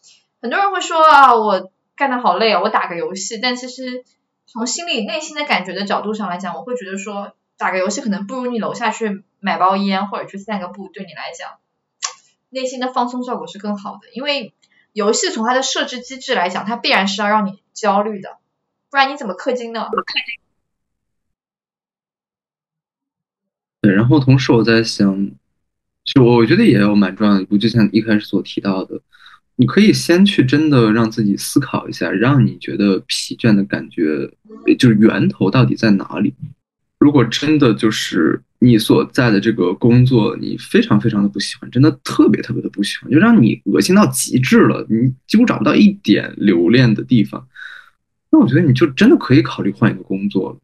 [0.42, 4.04] 很多人会说啊，我干的好累啊，我打个游戏，但其实
[4.46, 9.24] 从心里内心的感觉的角度上来讲，我会觉得说打个游戏可能不如你楼下去。
[9.38, 11.58] 买包烟或者去散个步，对你来讲，
[12.48, 14.10] 内心的放松效果是更好的。
[14.12, 14.54] 因为
[14.92, 18.38] 游戏从它的设置机制来讲，它必然是要让你焦虑的，
[18.90, 19.88] 不然你怎么氪金呢？
[23.82, 25.30] 对，然后同时我在想，
[26.06, 28.98] 就我觉得也有蛮重要的一步，就像一开始所提到的，
[29.56, 34.30] 你可以先去真的让自己思考一下，让你觉得疲倦的感觉，
[34.78, 36.32] 就是源头到底在哪里？
[36.98, 47.46] 如果真的就是你所在的这个工作，你非常非常的不喜欢，真的特别特别的不喜欢，就让你恶心到极致了，你几乎找不到一点留恋的地方，
[48.30, 50.58] 那我觉得你就真的可以考虑换一个工作了。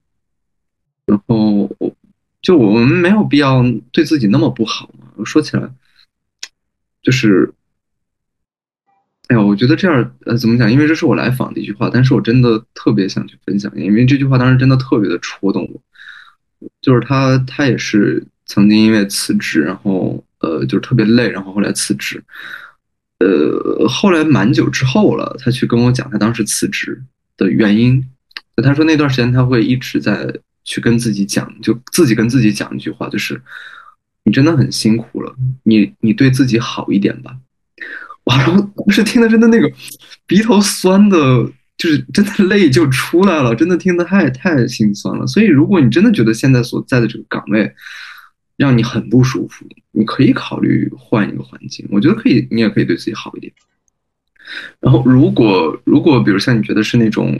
[1.05, 1.68] 然后，
[2.40, 4.88] 就我们没有必要对自己那么不好
[5.25, 5.70] 说起来，
[7.03, 7.53] 就是，
[9.29, 10.70] 哎呀，我觉得这样，呃，怎么讲？
[10.70, 15.81] 因为这是我来访的一句话，但是我真的特别想去分享，因为这句话当时真的特别的戳动我。
[16.81, 22.23] 就是他，他也是曾经因为辞职，然后呃，就是特别累，然后后来辞职。
[23.18, 27.03] 呃，后来蛮久之后了，他去跟我讲他当时辞职
[27.37, 28.05] 的原因。
[28.62, 33.41] 他说那段时间他会一直在去跟自己讲，就自己跟自己讲一句话，就是
[34.25, 37.37] 你真的很辛苦了，你你对自己好一点吧。
[38.25, 39.70] 哇，然后当时听的真的那个
[40.27, 41.53] 鼻头酸的。
[41.79, 45.27] 就是真的泪就出来了，真的听得太太心酸了。
[45.27, 47.75] 所以，如果你真的觉得现在所在的这个岗位
[48.57, 51.85] 让你很不舒服，你可以考虑换一个环境。
[51.91, 53.53] 我觉得可以，你也可以对自己好一点。
[54.79, 57.37] 然后，如果如果比如像你觉得是那种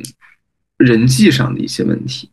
[0.77, 2.29] 人际上的一些问题，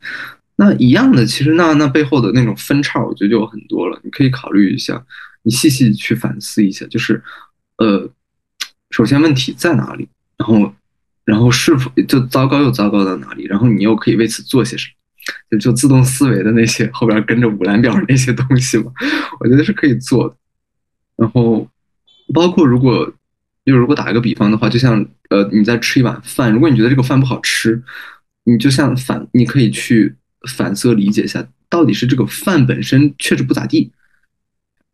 [0.60, 3.98] 那一样的，其实那那背后的那种分叉，我觉得就有很多了。
[4.04, 5.02] 你可以考虑一下，
[5.44, 7.24] 你细细去反思一下，就是
[7.78, 8.12] 呃，
[8.92, 10.08] 首先问题在哪里，
[10.38, 10.74] 然后。
[11.26, 13.44] 然后是否就糟糕又糟糕到哪里？
[13.44, 14.94] 然后你又可以为此做些什么？
[15.52, 18.92] 就就自动思维的那些后边跟着五蓝表那些东西嘛，
[19.40, 20.36] 我觉得是可以做的。
[21.18, 21.70] 然后
[22.34, 23.14] 包括如果
[23.64, 27.80] 就如果打一个比方的话，就像呃你在吃一碗饭，如果你觉得这个饭不好吃，
[28.46, 30.16] 你就像反你可以去
[30.48, 33.92] 反思理解一下，到底是这个饭本身确实不咋地，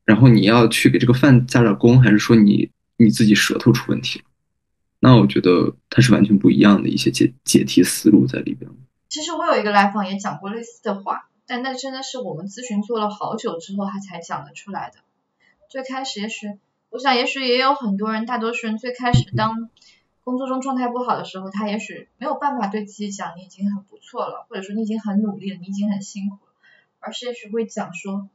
[0.04, 4.26] 然后你要去给这个饭加点工，还是说你你自己舌头出问题了？
[5.00, 8.72] 那我觉得它是完全不一样的一些解解题思路在里边。
[9.08, 15.00] 其实我有一个来访也讲过类似的话，但那真的是我们咨询做了好久之后他才讲得出来的。
[15.70, 16.48] 最开始也许，
[16.90, 19.70] 我想也许也有很多人，大多数人最开始当
[20.26, 26.52] 工作中状态不好的时候，他也许没有办法对自己讲你已经很不错了，或者说你已经很努力了，你已经很辛苦了，
[27.00, 28.28] 而是也许会讲说，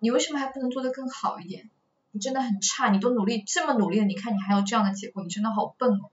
[0.00, 1.70] 你为什么还不能做得更好一点？
[2.10, 6.10] 你真的很差，你都努力这么努力了，你看你还有这样的结果，你真的好笨哦。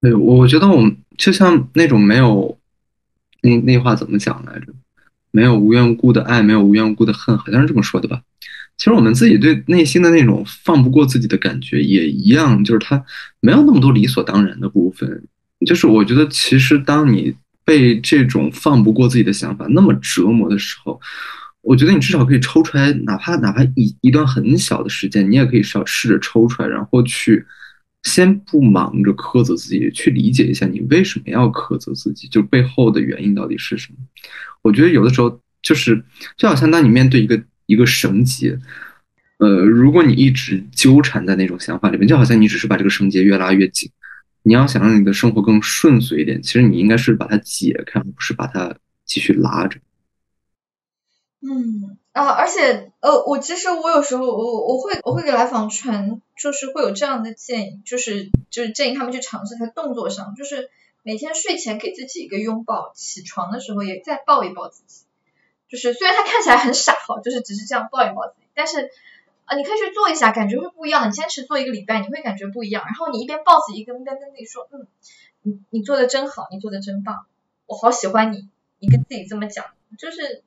[0.00, 2.58] 对，我觉得我们就像那种没有
[3.40, 4.74] 那那话怎么讲来着？
[5.30, 8.22] 没有无缘无故的爱，没有无缘无故的恨，好像是这么说的吧？
[8.76, 13.02] 其实我们自己对内心的那种放不过自己的感觉也一样，就是他
[13.40, 15.24] 没有那么多理所当然的部分。
[15.66, 21.00] 就是我觉得，其实当你被这种放不过自己的想法那么折磨的时候。
[21.66, 27.42] 我觉得你至少可以抽出来，哪怕哪怕一一段很小的时间，你也可以试试着抽出来，然后去
[28.02, 33.98] 先不忙着苛责自己，去理解一下你为什么要苛责自己，就背后的原因到底是什么。
[34.60, 36.04] 我觉得有的时候就是
[36.36, 38.58] 就好像当你面对一个一个绳结，
[39.38, 43.90] 呃，如果你一直纠缠在那种想法里面，就好像你只是把这个绳结越拉越紧。
[44.42, 49.80] 你要想让你的生活更顺遂一点，其实你应该是把它解开，而不是把它继续拉着。
[51.40, 60.68] 嗯啊，而且呃，我其实我有时候我我会我会给来访传，就是会有这样的建议，就是就是建议他们去尝试在动作上，就是
[61.02, 65.03] 每天睡前给自己一个拥抱，起床的时候也再抱一抱自己。
[65.68, 68.90] 就是虽然他看起来很傻哈，就是只是这样抱一抱自己，但是
[69.44, 71.08] 啊，你可以去做一下，感觉会不一样。
[71.08, 72.84] 你坚持做一个礼拜，你会感觉不一样。
[72.84, 74.86] 然后你一边抱自己，一边跟自己说，嗯，
[75.42, 77.26] 你你做的真好，你做的真棒，
[77.66, 78.48] 我好喜欢你。
[78.80, 79.64] 你跟自己这么讲，
[79.98, 80.42] 就是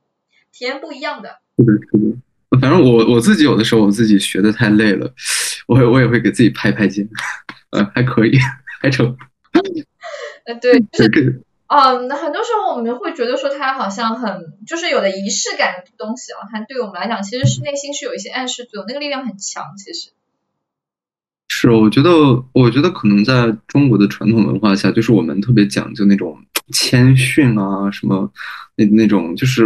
[0.52, 1.40] 体验不一样的。
[1.58, 2.18] 是的，是的。
[2.62, 5.14] 反正我我自己有的时候我自己学的太累了，
[5.68, 7.08] 我我也会给自己拍拍肩，
[7.72, 8.38] 呃，还可以，
[8.80, 9.18] 还成。
[10.46, 20.12] 呃，对， 就是嗯，很多时候我们会觉得说它好像很就是有的仪式感的东西啊，它对我们来讲其实是内心是有一些暗示作用，那个力量很强，其实。
[21.50, 22.12] 是，我觉得，
[22.54, 26.38] 我觉得可能在中国的传统文化下，就是我们特别讲究那种
[26.72, 28.32] 谦逊啊，什么
[28.76, 29.64] 那那种，就是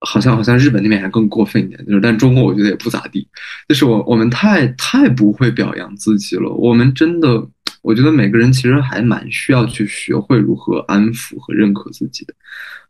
[0.00, 3.28] 好像好像日本那边还更过分一点，就是但中国我觉得也不咋地，
[3.68, 6.50] 就是我我们太太不会表扬自己了。
[6.52, 7.46] 我们真的，
[7.88, 12.34] 我觉得每个人其实还蛮需要去学会如何安抚和认可自己的，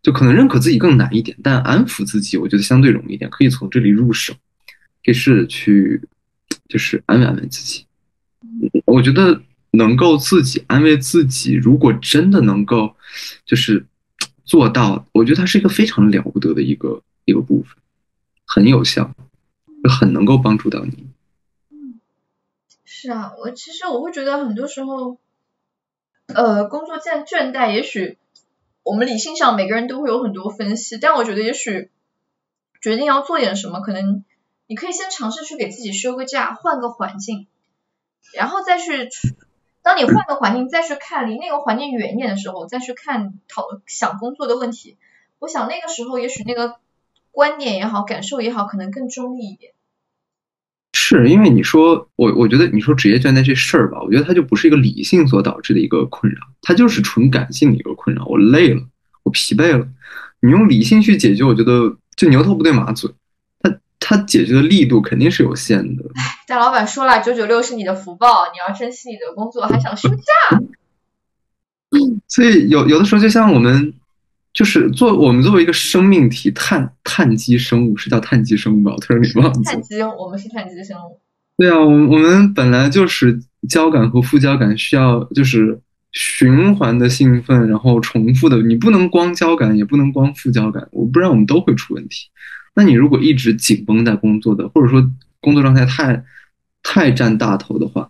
[0.03, 4.35] 就可能认可自己更难一点，但安抚自己我觉得相对容易一点，可以从这里入手，
[5.05, 6.03] 可以试着去
[6.69, 7.87] 就是安慰安慰自己。
[8.87, 9.41] 我觉得
[9.71, 12.97] 能够自己安慰自己，如果真的能够，
[13.47, 13.87] 就是
[14.45, 17.77] 做到，我觉得它是一个非常了不得的一个一个部分，
[18.45, 19.15] 很有效，
[19.89, 21.07] 很能够帮助到你。
[23.01, 25.19] 是啊，我其实我会觉得很多时候，
[26.27, 28.19] 呃，工作倦倦怠，也许
[28.83, 31.93] 我们理性上每个人都会有很多分析，但我觉得也许
[32.83, 34.25] 决定要做点什么，可能
[34.67, 37.47] 你可以先尝试去给自己休个假，换个环境。
[38.35, 39.09] 然后再去，
[39.83, 44.97] 当你换个环境再去看离那个环境远一点的时候，再去看讨想工作的问题，
[45.39, 46.81] 我想那个时候也许那个
[47.31, 49.73] 观点也好，感受也好，可能更中立一点。
[51.17, 58.25] 是因为你说我，我觉得你说职业倦怠这事儿吧，我觉得它就不是一个理性所导致的一个困扰，它就是纯感性的一个困扰。
[58.27, 58.83] 我累了，
[59.23, 59.87] 我疲惫了，
[60.41, 63.11] 你用理性去解决，我觉得就牛头不对马嘴。
[64.01, 66.05] 他解决的力度肯定是有限的。
[66.15, 70.63] 唉，但老板说了，九九六是你的福报，你要珍惜你的工作，还想休假。
[72.27, 73.93] 所以有有的时候，就像我们
[74.53, 78.93] 就是做我们作为一个生命体，碳碳基生物是叫碳基生物吧？
[78.93, 79.63] 我突然给忘记。
[79.65, 81.21] 碳基，我们是碳基生物。
[81.57, 85.81] 对啊，我我们本来就是交感和副交感需要就是
[86.13, 92.29] 循环的兴奋，然后重复的，你不能光交感，也不能光副交感，我不然我们都会出问题。
[92.75, 95.05] 那你如果一直紧绷在工作的，或者说
[95.41, 96.25] 工作状态太
[96.83, 98.09] 太占大头的话，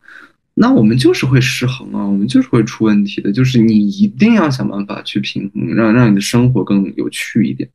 [0.61, 3.31] 那我们就是会失衡啊，我们就是会出问题的。
[3.33, 7.71] 就是你一定要想办法去平衡，让让你的生活更有趣一点，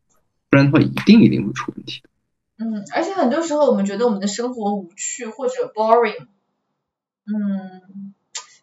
[0.50, 2.10] 不然的话一定一定会出问题的。
[2.58, 6.28] 嗯，而且很多时候我们觉得我们的生活无趣或者 boring，
[7.26, 8.14] 嗯，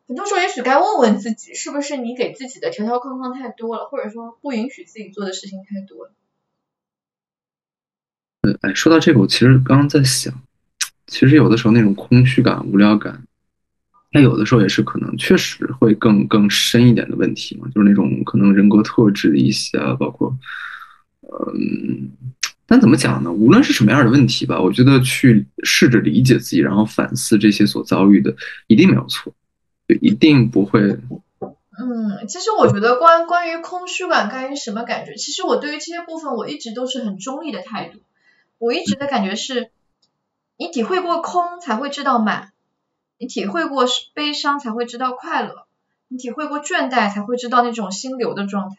[0.07, 6.13] 很多时候也许该问问自己，是不是你给自己的条条框框太多了，或者说不允许自己做的事情太多了。
[8.61, 10.43] 哎，说到这个，我其实刚刚在想，
[11.07, 13.25] 其实有的时候那种空虚感、无聊感，
[14.13, 20.37] 它有的时候也是可能确实会更更深一点的问题嘛，就是那种可能人格特质的一些，包括，
[21.23, 22.11] 嗯，
[22.67, 23.31] 但怎么讲呢？
[23.31, 28.35] 无论是什么样的问题吧，我觉得去试着理解自己，然后反思这些所遭遇的，
[28.67, 29.33] 一定没有错，
[29.87, 30.81] 就一定不会。
[31.83, 38.01] 嗯，其实我觉得关关于空虚感，关于什么感觉，其实我对于这些部分，我一直都是很中立的态度。
[38.59, 39.71] 我一直的感觉是，
[40.59, 42.53] 你体会过空才会知道满，
[43.21, 45.67] 你体会过悲伤才会知道快乐，
[46.09, 48.77] 你体会过倦怠才会知道那种心流的状态。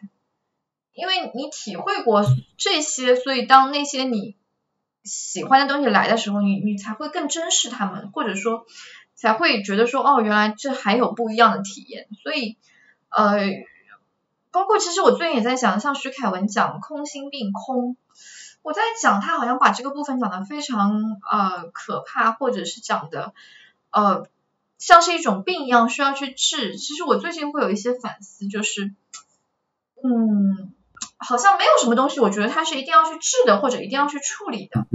[0.94, 2.24] 因为你体会过
[2.56, 4.34] 这些，所以当那些你
[5.04, 8.66] 喜欢的东西来的时候，你你才会更珍视他们，或者说
[9.14, 12.08] 才会觉得说，哦，原来这还有不一样的体验。
[12.24, 12.58] 所以，
[13.10, 13.38] 呃，
[14.50, 17.96] 包括其实我最近也在想，像徐凯文讲空心病空。
[18.62, 23.34] 我在讲他好像把这个部分讲的非常呃可怕，或者是讲的
[23.92, 24.26] 呃
[24.78, 26.76] 像是一种病一样需要去治。
[26.76, 28.92] 其实我最近会有一些反思，就是
[30.02, 30.72] 嗯，
[31.18, 34.86] 好像没有什么东西，我觉得它是一定要去治的，或者一定要去处理的。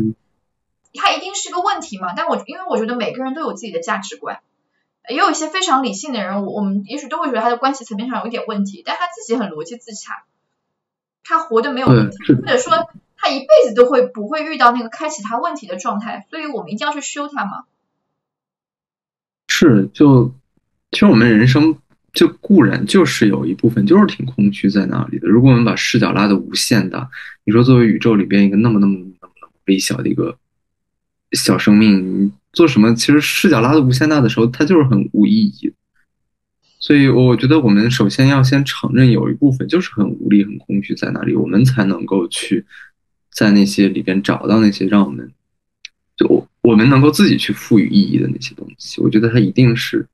[0.93, 2.13] 它一定是个问题嘛？
[2.13, 4.41] 但我因为我觉得每个人都有自己的价值观，
[5.09, 10.25] 也有一些非常理性的人，我们也许都会觉得他的关系层面上有一点问题，但他自己很逻辑自洽，
[11.23, 12.89] 他活的没有问题，或者说。
[13.19, 17.65] 他一辈子都会不会遇到那个开启他问题的状态，所以我们一定要去修它吗？
[19.59, 20.31] 是，就
[20.91, 21.75] 其实我们人生
[22.13, 25.27] 就固然就是有一部分就是挺空虚在那里的。
[25.27, 27.09] 如果我们把视角拉的无限大，
[27.43, 29.33] 你说作为宇宙里边一个那么那么那么
[29.65, 30.37] 微小的一个
[31.31, 32.93] 小生命，你做什么？
[32.93, 35.73] 其实视角拉的无限大的时候，它就是很无意义。
[36.79, 42.63] 所以我觉得我们首先要先承认有一部分就是很无力、很空虚在那里，我们才能够去。
[43.31, 45.31] 在那些里边找到那些让我们，
[46.15, 50.07] 就我我们能够自己去赋予意义的那些东西，我觉得它一定是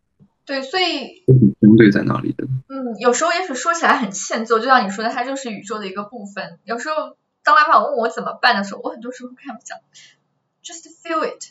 [0.46, 1.24] 对，所以
[1.60, 2.46] 针对在那里的。
[2.70, 6.60] 嗯，有时候也许说起来很欠揍，就像你说的，它就是宇宙的一个部分。
[6.64, 9.80] 有时候当老板问我怎么办的时候，我很多时候跟他们讲
[10.64, 11.44] ，just feel it，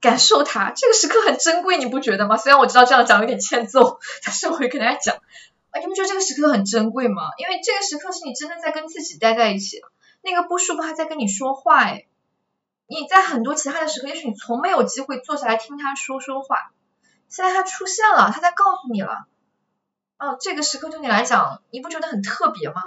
[0.00, 2.38] 感受它，这个时刻很珍贵，你不觉得吗？
[2.38, 5.16] 虽然我知道这样讲有点欠揍， 但是我会跟大家讲，
[5.70, 7.22] 啊，你们觉得这个时刻很珍贵吗？
[7.38, 9.80] 因为这个时刻是你真的在跟自己待在一起，
[10.22, 12.06] 那个不舒服还在跟你说话，哎。
[12.88, 16.70] 你在很多其他的时刻，也许你从没有机会坐下来听他说说话，
[17.28, 19.26] 现在他出现了，他在告诉你了，
[20.18, 22.82] 哦，这个时刻对你来讲，你不觉得很特别吗？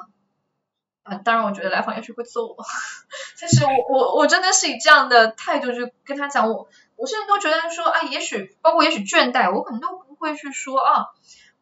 [1.04, 2.56] 啊，当然，我觉得来访也许会揍我，
[3.42, 11.08] 但是我我我真的是以这样的态度去跟他讲，我我甚至都觉得说，啊，也许包括也许倦怠，我可能都不会去说啊，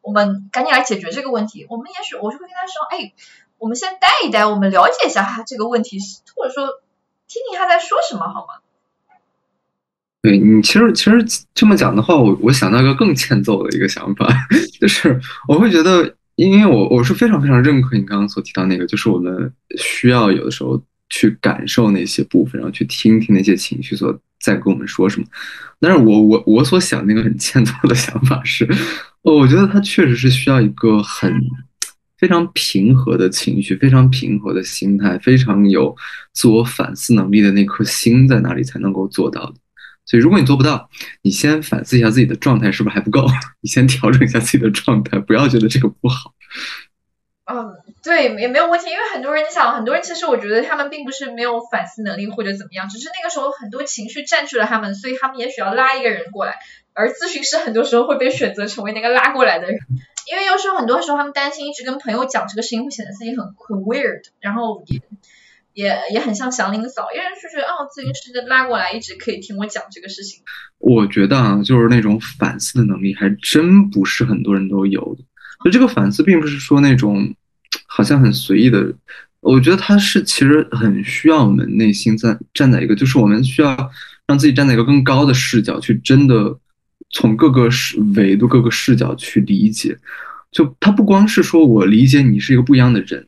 [0.02, 3.14] 我们赶紧来解决这个问题，我们也许我就会跟他说，哎，
[3.58, 5.98] 我们先待一待，我们了解一下他这个问题，
[6.36, 6.68] 或者说。
[7.28, 8.54] 听听他在说什么好吗？
[10.22, 14.28] 对你，其实其实这么讲的话，我我想到一个更欠揍的一个想法，
[14.82, 25.28] 就是我会觉得，因为我我是非常非常认可你刚刚所提到那个，就是我们需要有的时候去感受那些部分，然后去听听那些情绪所在跟我们说什么。
[25.80, 28.68] 但是我我我所想那个很欠揍的想法是，
[29.22, 31.32] 我觉得他确实是需要一个很。
[32.18, 35.96] 非常平和的情绪，非常平和的心态，非常有
[36.34, 39.56] 自我反思能力的那颗心在哪里才能够做到的？
[40.06, 40.90] 所以，如果你做不到，
[41.22, 43.28] 你先反思一下自己的状态是不是还不够，
[43.62, 46.34] 你先调整一下自己的状态，不要觉得这个不好。
[47.44, 56.56] 嗯，对，也没有问题，因为很多人，你想，很多人其实我觉得他们并不是没有反思能力或者怎么样，只是那个时候很多情绪占据了他们，所以他们也许要拉一个人过来，
[56.94, 59.80] 而咨询师很多时候会被选择成为那个拉过来的人。
[60.30, 65.02] 因为有时候很多时候他们担心一直跟朋友讲这个事情会显得自己很很 weird，然后也
[65.74, 70.44] 也也很像祥林嫂，因为就觉得哦咨询师拉过来一直可以听我讲这个事情。
[70.80, 75.24] 我觉得啊，就是那种反思的能力还真不是很多人都有的。
[75.64, 77.34] 就这个反思并不是说那种
[77.86, 78.94] 好像很随意的，
[79.40, 83.78] 我觉得他是其实很需要我们内心在站在一个，就是我们需要
[84.26, 86.60] 让自己站在一个更高的视角去真的。
[87.12, 89.98] 从各个视维度、各个视角去理解，
[90.52, 93.28] 就他不光是说我理解你是一个不一样的人，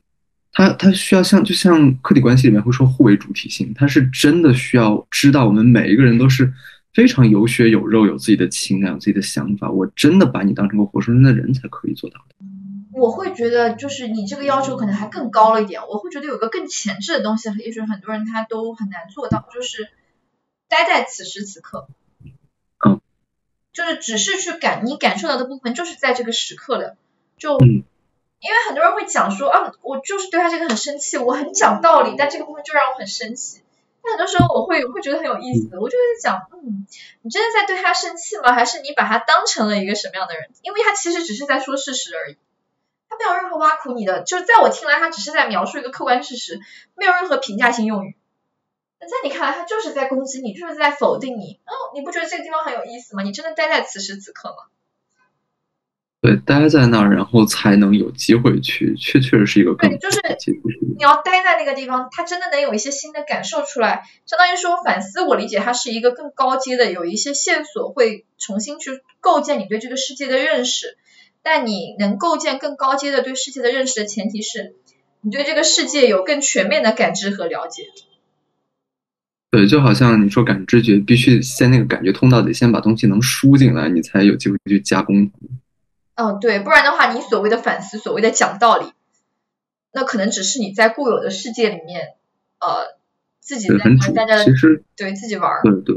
[0.52, 6.52] 他他需要像就像客体关系里面会说互为主体性，他是真的需要知道我们每一个人都是
[6.94, 9.70] 非常有血有肉、有自己的情感、有自己的想法。
[9.70, 12.36] 我真的把你当成个活生生的人才可以做到的。
[12.92, 19.88] 我会觉得就是你这个要求可能还更高了一点，我会觉得有个更前置的东西，也许很多人他都很难做到，就是
[20.68, 21.88] 待在此时此刻。
[23.80, 26.98] 就是只是去感你感受到的部分，就是在这个时刻的，
[27.38, 33.62] 就因为很多人会讲说啊，我就是对他这个很生气，我很讲道理，但这个部分就让我很生气。
[34.04, 36.86] 但很多时候我会会觉得很有意思，我就会讲，嗯，
[37.22, 38.52] 你真的在对他生气吗？
[38.52, 40.50] 还是你把他当成了一个什么样的人？
[40.62, 42.38] 因为他其实只是在说事实而已，
[43.08, 46.60] 他没有任何挖苦你的，就是在我听来，他只是在描述一个客观事实，
[46.96, 48.18] 没有任何评价性用语。
[49.02, 51.60] 那在你看来，他就是在攻击你，就是在否定你。
[51.66, 53.24] 哦，你不觉得这个地方很有意思吗？
[53.24, 54.56] 你真的待在此时此刻吗？
[56.22, 60.22] 对，待在那儿，然后才能有机会去，确确实是一个更对，就是
[60.98, 64.04] 你要待在那个地方，他真的能有一些新的感受出来。
[64.26, 70.98] 相当于说反思，我理解它是一个更高阶的，有一些线索会重新去构建你对这个世界的认识。
[71.42, 74.76] 但你能构建更高阶的对世界的认识的前提是，
[75.22, 77.84] 你对这个世界有更全面的感知和了解。
[79.52, 85.32] 对，就好像你说感知觉，必须先那个感觉通道得先把东西能输进来，你才有机会去加工。
[86.14, 88.92] 嗯，对，不然的话，你所谓的反思，所谓的讲道理，
[89.92, 92.10] 那可能只是你在固有的世界里面，
[92.60, 92.98] 呃，
[93.40, 95.50] 自己在大家其实对自己玩。
[95.64, 95.96] 对对。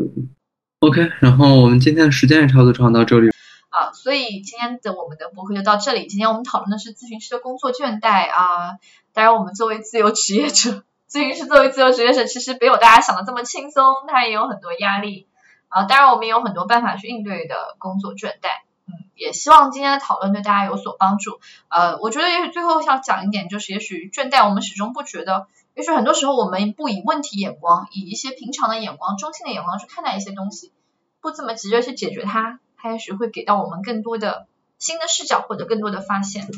[0.78, 3.28] OK，然后我们今天的时间也差不多长到这里。
[3.68, 6.06] 啊，所以今天的我们的博客就到这里。
[6.06, 8.78] 今天我们讨论的是咨询师的工作倦怠啊，
[9.12, 10.84] 当然我们作为自由职业者。
[11.12, 15.26] 咨询师作为自由职业者，其实没有大家想的这么轻松，他也有很多压力
[15.68, 15.84] 啊。
[15.84, 18.62] 当然，我们也有很多办法去应对的工作倦怠。
[18.86, 21.38] 嗯，也希望今天的讨论对大家有所帮助。
[21.68, 30.72] 呃，我觉得也许最后想讲一点，就是也许倦怠，我们始终不觉得，也许很多时候我们不以问题眼光，以一些平常的眼光、中性的眼光去看待一些东西，
[31.20, 34.46] 不这么急着去解决它，它也许会给到我们更多的
[34.78, 36.48] 新的视角或者更多的发现。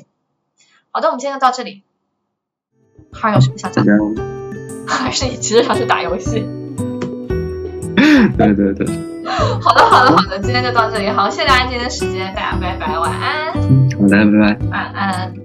[0.92, 1.82] 好的，我们今天就到这里。
[3.12, 4.33] 还有什么想讲的？
[4.86, 6.46] 还是你其实想去打游戏？
[8.36, 8.86] 对对对。
[9.60, 13.52] 好的好的好的，今天就到这里，好，谢谢大家今天的时间，大家拜拜，晚安。
[13.52, 14.66] 好的，拜拜。
[14.70, 15.43] 晚安。